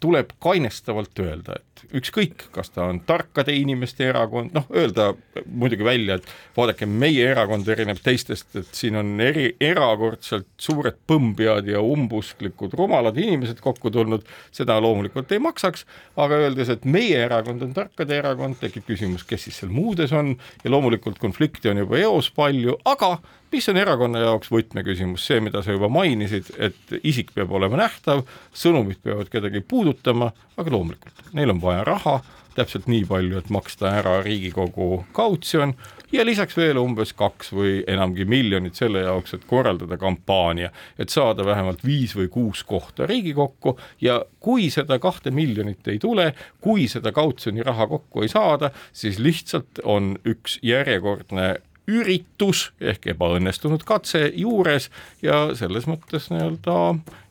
[0.00, 5.10] tuleb kainestavalt öelda, et ükskõik, kas ta on tarkade inimeste erakond, noh, öelda
[5.46, 11.70] muidugi välja, et vaadake, meie erakond erineb teistest, et siin on eri, erakordselt suured põmmpead
[11.72, 15.86] ja umbusklikud rumalad inimesed kokku tulnud, seda loomulikult ei maksaks,
[16.18, 20.34] aga öeldes, et meie erakond on tarkade erakond, tekib küsimus, kes siis seal muudes on
[20.64, 23.16] ja loomulikult konflikte on juba eos palju, aga
[23.52, 28.24] mis on erakonna jaoks võtmeküsimus, see, mida sa juba mainisid, et isik peab olema nähtav,
[28.56, 32.18] sõnumid peavad kedagi puudutama, aga loomulikult, neil on vaja raha,
[32.58, 35.74] täpselt nii palju, et maksta ära Riigikogu kautsjon
[36.12, 41.46] ja lisaks veel umbes kaks või enamgi miljonit selle jaoks, et korraldada kampaania, et saada
[41.46, 46.32] vähemalt viis või kuus kohta Riigikokku ja kui seda kahte miljonit ei tule,
[46.64, 51.54] kui seda kautsjoni raha kokku ei saada, siis lihtsalt on üks järjekordne
[51.88, 54.90] üritus ehk ebaõnnestunud katse juures
[55.22, 56.78] ja selles mõttes nii-öelda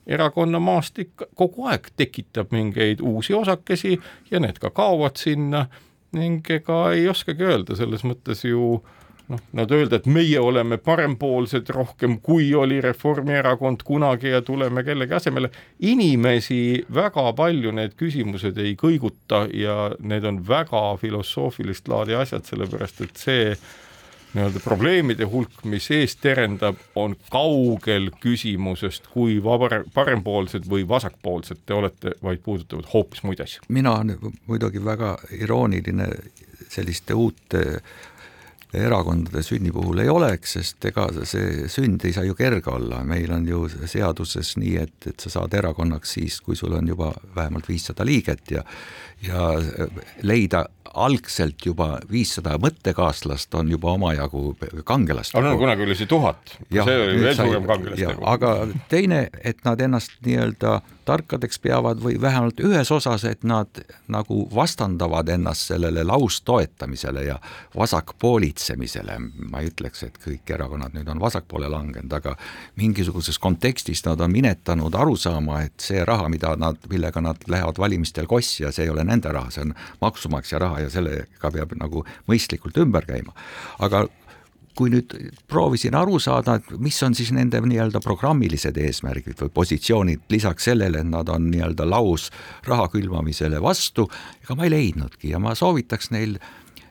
[0.08, 3.98] erakonna maastik kogu aeg tekitab mingeid uusi osakesi
[4.30, 5.66] ja need ka kaovad sinna
[6.16, 8.78] ning ega ei oskagi öelda, selles mõttes ju
[9.28, 15.14] noh, nad öelda, et meie oleme parempoolsed rohkem, kui oli Reformierakond kunagi ja tuleme kellegi
[15.18, 15.50] asemele,
[15.84, 23.04] inimesi väga palju need küsimused ei kõiguta ja need on väga filosoofilist laadi asjad, sellepärast
[23.04, 23.52] et see
[24.34, 31.76] nii-öelda probleemide hulk, mis ees terendab, on kaugel küsimusest, kui vabar, parempoolsed või vasakpoolsed te
[31.76, 33.64] olete, vaid puudutavad hoopis muid asju.
[33.68, 36.10] mina olen muidugi väga irooniline
[36.68, 37.64] selliste uute
[38.74, 43.32] erakondade sünni puhul ei oleks, sest ega see sünd ei saa ju kerge olla, meil
[43.32, 47.68] on ju seaduses nii, et, et sa saad erakonnaks siis, kui sul on juba vähemalt
[47.68, 48.64] viissada liiget ja
[49.22, 49.52] ja
[50.22, 55.34] leida algselt juba viissada mõttekaaslast on juba omajagu kangelast.
[55.34, 58.24] no kunagi oli see tuhat, see oli veel suurem kangelastegu.
[58.24, 58.54] aga
[58.88, 63.80] teine, et nad ennast nii-öelda tarkadeks peavad või vähemalt ühes osas, et nad
[64.12, 67.38] nagu vastandavad ennast sellele laustoetamisele ja
[67.76, 69.18] vasakpoolitsemisele.
[69.50, 72.36] ma ei ütleks, et kõik erakonnad nüüd on vasakpoole langenud, aga
[72.76, 78.26] mingisuguses kontekstis nad on minetanud arusaama, et see raha, mida nad, millega nad lähevad valimistel
[78.26, 82.04] kossi ja see ei ole nende raha, see on maksumaksja raha ja sellega peab nagu
[82.30, 83.34] mõistlikult ümber käima.
[83.78, 84.06] aga
[84.78, 85.14] kui nüüd
[85.50, 91.02] proovisin aru saada, et mis on siis nende nii-öelda programmilised eesmärgid või positsioonid, lisaks sellele,
[91.02, 92.28] et nad on nii-öelda laus
[92.68, 94.06] raha külvamisele vastu,
[94.44, 96.38] ega ma ei leidnudki ja ma soovitaks neil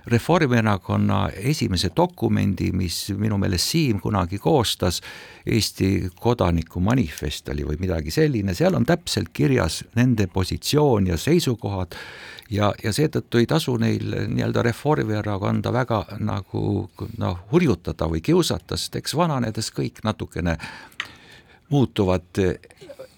[0.08, 5.02] Reformierakonna esimese dokumendi, mis minu meelest Siim kunagi koostas,
[5.46, 11.98] Eesti kodaniku manifest oli või midagi selline, seal on täpselt kirjas nende positsioon ja seisukohad
[12.50, 16.64] ja, ja seetõttu ei tasu neil nii-öelda Reformierakonda väga nagu
[17.18, 20.58] noh, hurjutada või kiusata, sest eks vananedes kõik natukene
[21.70, 22.40] muutuvad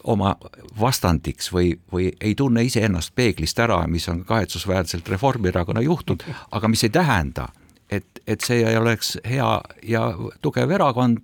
[0.03, 0.35] oma
[0.79, 6.83] vastandiks või, või ei tunne iseennast peeglist ära, mis on kahetsusväärselt Reformierakonna juhtunud, aga mis
[6.83, 7.49] ei tähenda,
[7.89, 9.51] et, et see ei oleks hea
[9.83, 10.03] ja
[10.41, 11.21] tugev erakond,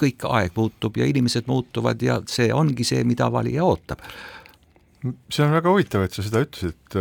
[0.00, 4.04] kõik aeg muutub ja inimesed muutuvad ja see ongi see, mida valija ootab.
[5.32, 6.96] See on väga huvitav, et sa seda ütlesid, et,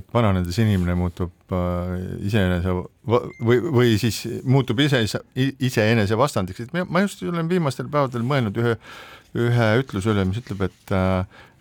[0.00, 1.92] et vananedes inimene muutub äh,
[2.26, 5.04] iseenese või, või siis muutub ise,
[5.38, 8.74] iseenese vastandiks, et ma just olen viimastel päevadel mõelnud ühe
[9.34, 10.94] ühe ütluse üle, mis ütleb, et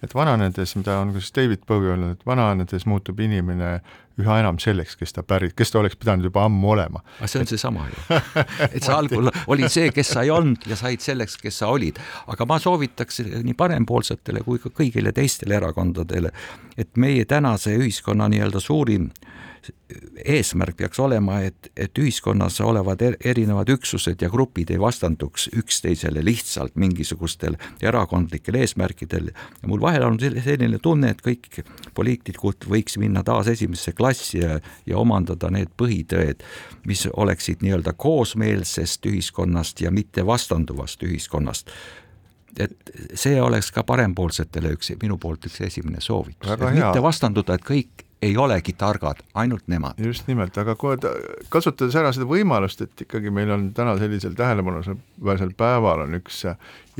[0.04, 3.78] et vananedes, mida on ka siis David Bowie öelnud, et vananedes muutub inimene
[4.22, 7.02] üha enam selleks, kes ta päris, kes ta oleks pidanud juba ammu olema.
[7.18, 8.20] aga see on seesama ju,
[8.76, 12.00] et sa algul olid see, kes sa ei olnud ja said selleks, kes sa olid.
[12.28, 16.34] aga ma soovitaks nii parempoolsetele kui ka kõigile teistele erakondadele,
[16.78, 19.10] et meie tänase ühiskonna nii-öelda suurim
[20.26, 26.24] eesmärk peaks olema, et, et ühiskonnas olevad er, erinevad üksused ja grupid ei vastanduks üksteisele
[26.26, 29.32] lihtsalt mingisugustel erakondlikel eesmärkidel.
[29.62, 31.62] ja mul vahel on selline tunne, et kõik
[31.94, 36.44] poliitikud võiks minna taas esimesse klassi ja, ja omandada need põhitõed,
[36.88, 41.72] mis oleksid nii-öelda koosmeelsest ühiskonnast ja mitte vastanduvast ühiskonnast
[42.60, 46.74] et see oleks ka parempoolsetele üks, minu poolt üks esimene soovitus, et hea.
[46.76, 50.00] mitte vastanduda, et kõik ei olegi targad, ainult nemad.
[50.00, 50.98] just nimelt, aga kui
[51.52, 56.44] kasutades ära seda võimalust, et ikkagi meil on täna sellisel tähelepanuväärsel päeval on üks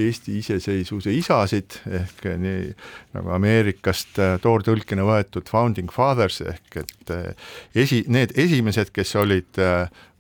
[0.04, 2.72] Eesti iseseisvuse isasid ehk nii
[3.14, 7.14] nagu Ameerikast toortõlkena võetud founding fathers ehk et
[7.76, 9.62] esi, need esimesed, kes olid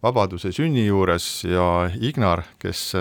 [0.03, 2.91] vabaduse sünni juures ja Ignar, kes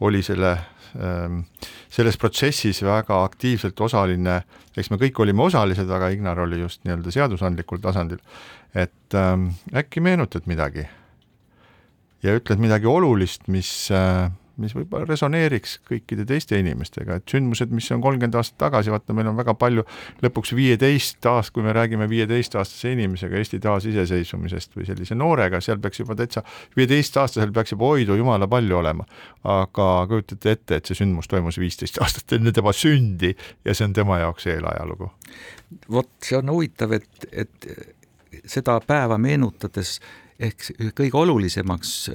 [0.00, 0.56] oli selle
[0.92, 4.40] selles protsessis väga aktiivselt osaline,
[4.76, 8.20] eks me kõik olime osalised, aga Ignar oli just nii-öelda seadusandlikul tasandil,
[8.74, 10.86] et ähm, äkki meenutad midagi?
[12.22, 14.28] Ja ütled midagi olulist, mis äh,
[14.62, 19.30] mis võib-olla resoneeriks kõikide teiste inimestega, et sündmused, mis on kolmkümmend aastat tagasi, vaata, meil
[19.30, 19.84] on väga palju,
[20.24, 26.02] lõpuks viieteist aast-, kui me räägime viieteistaastase inimesega Eesti taasiseseisvumisest või sellise noorega, seal peaks
[26.02, 26.44] juba täitsa,
[26.76, 29.06] viieteistaastasel peaks juba hoidu jumala palju olema.
[29.44, 33.32] aga kujutate ette, et see sündmus toimus viisteist aastat enne tema sündi
[33.64, 35.10] ja see on tema jaoks eelajalugu.
[35.90, 37.70] vot see on huvitav, et, et
[38.44, 39.98] seda päeva meenutades
[40.40, 42.10] ehk kõige olulisemaks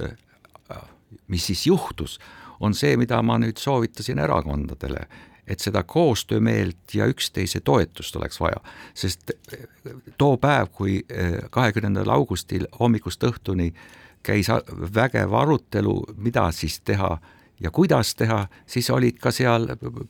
[1.28, 2.18] mis siis juhtus,
[2.60, 5.06] on see, mida ma nüüd soovitasin erakondadele,
[5.46, 8.58] et seda koostöömeelt ja üksteise toetust oleks vaja,
[8.94, 9.68] sest eh,
[10.18, 13.70] too päev, kui eh, kahekümnendal augustil hommikust õhtuni
[14.26, 14.50] käis
[14.94, 17.16] vägev arutelu, mida siis teha
[17.60, 19.68] ja kuidas teha, siis olid ka seal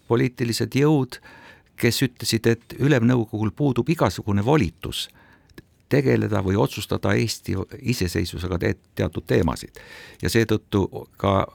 [0.08, 1.20] poliitilised jõud,
[1.76, 5.06] kes ütlesid, et Ülemnõukogul puudub igasugune volitus
[5.88, 9.80] tegeleda või otsustada Eesti iseseisvusega te teatud teemasid.
[10.22, 11.46] ja seetõttu ka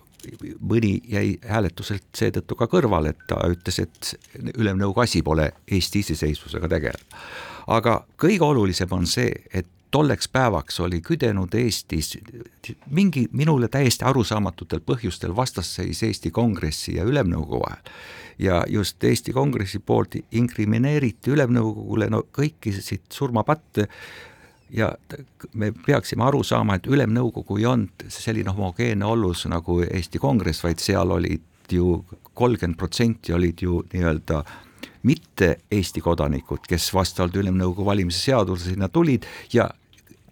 [0.59, 4.13] mõni jäi hääletuselt seetõttu ka kõrvale, et ta ütles, et
[4.57, 7.21] Ülemnõukogu asi pole Eesti iseseisvusega tegeleda.
[7.67, 12.18] aga kõige olulisem on see, et tolleks päevaks oli küdenud Eestis
[12.89, 17.94] mingi minule täiesti arusaamatutel põhjustel vastasseis Eesti Kongressi ja Ülemnõukogu vahel.
[18.39, 23.88] Ja just Eesti Kongressi poolt inkrimineeriti Ülemnõukogule no kõiki siit surmapatte.
[24.72, 24.94] Ja
[25.54, 30.80] me peaksime aru saama, et Ülemnõukogu ei olnud selline homogeenne ollus nagu Eesti Kongress, vaid
[30.80, 32.00] seal olid ju
[32.34, 34.44] kolmkümmend protsenti olid ju nii-öelda
[35.04, 39.28] mitte Eesti kodanikud, kes vastavalt Ülemnõukogu valimise seadusele sinna tulid.
[39.54, 39.68] Ja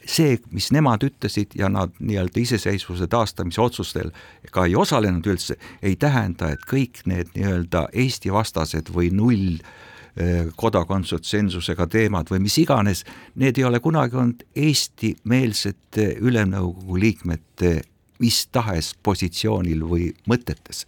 [0.10, 4.10] see, mis nemad ütlesid ja nad nii-öelda iseseisvuse taastamise otsustel
[4.52, 10.50] ka ei osalenud üldse, ei tähenda, et kõik need nii-öelda Eesti vastased või null eh,
[10.58, 13.06] kodakondsutsensusega teemad või mis iganes,
[13.36, 17.78] need ei ole kunagi olnud Eesti-meelsete ülemnõukogu liikmete
[18.20, 20.86] mis tahes positsioonil või mõtetes.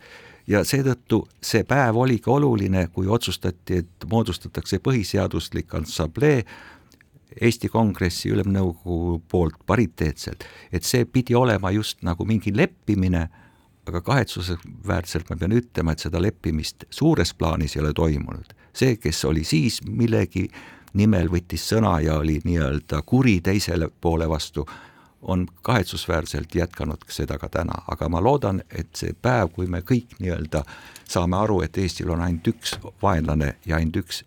[0.48, 6.44] Ja seetõttu see päev oligi oluline, kui otsustati, et moodustatakse põhiseaduslik assamblee,
[7.42, 13.28] Eesti Kongressi Ülemnõukogu poolt pariteetselt, et see pidi olema just nagu mingi leppimine,
[13.88, 18.54] aga kahetsusväärselt ma pean ütlema, et seda leppimist suures plaanis ei ole toimunud.
[18.74, 20.46] see, kes oli siis millegi
[20.94, 24.66] nimel võttis sõna ja oli nii-öelda kuri teisele poole vastu,
[25.22, 30.18] on kahetsusväärselt jätkanud seda ka täna, aga ma loodan, et see päev, kui me kõik
[30.20, 30.64] nii-öelda
[31.08, 34.24] saame aru, et Eestil on ainult üks vaenlane ja ainult üks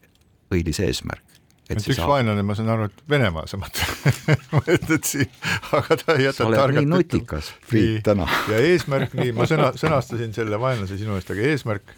[0.54, 1.33] õilis eesmärk,
[1.68, 2.10] et üks saab...
[2.10, 5.30] vaenlane, ma saan aru, et Venemaa sa mõtled siin,
[5.76, 8.26] aga ta ei jäta targalt nii nutikas, Priit, täna.
[8.52, 11.94] ja eesmärk, nii, ma sõna, sõnastasin selle vaenlase sinu eest, aga eesmärk?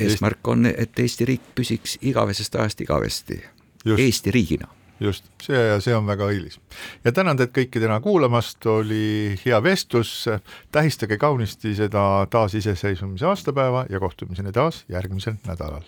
[0.00, 3.38] eesmärk on, et Eesti riik püsiks igavesest ajast igavesti,
[3.94, 4.70] Eesti riigina.
[5.02, 6.60] Just, see ja see on väga õilis.
[7.04, 10.14] ja tänan teid kõiki täna kuulamast, oli hea vestlus,
[10.72, 15.82] tähistage kaunisti seda taasiseseisvumise aastapäeva ja kohtumiseni taas järgmisel nädalal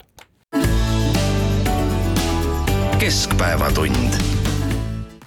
[2.99, 4.36] keskpäevatund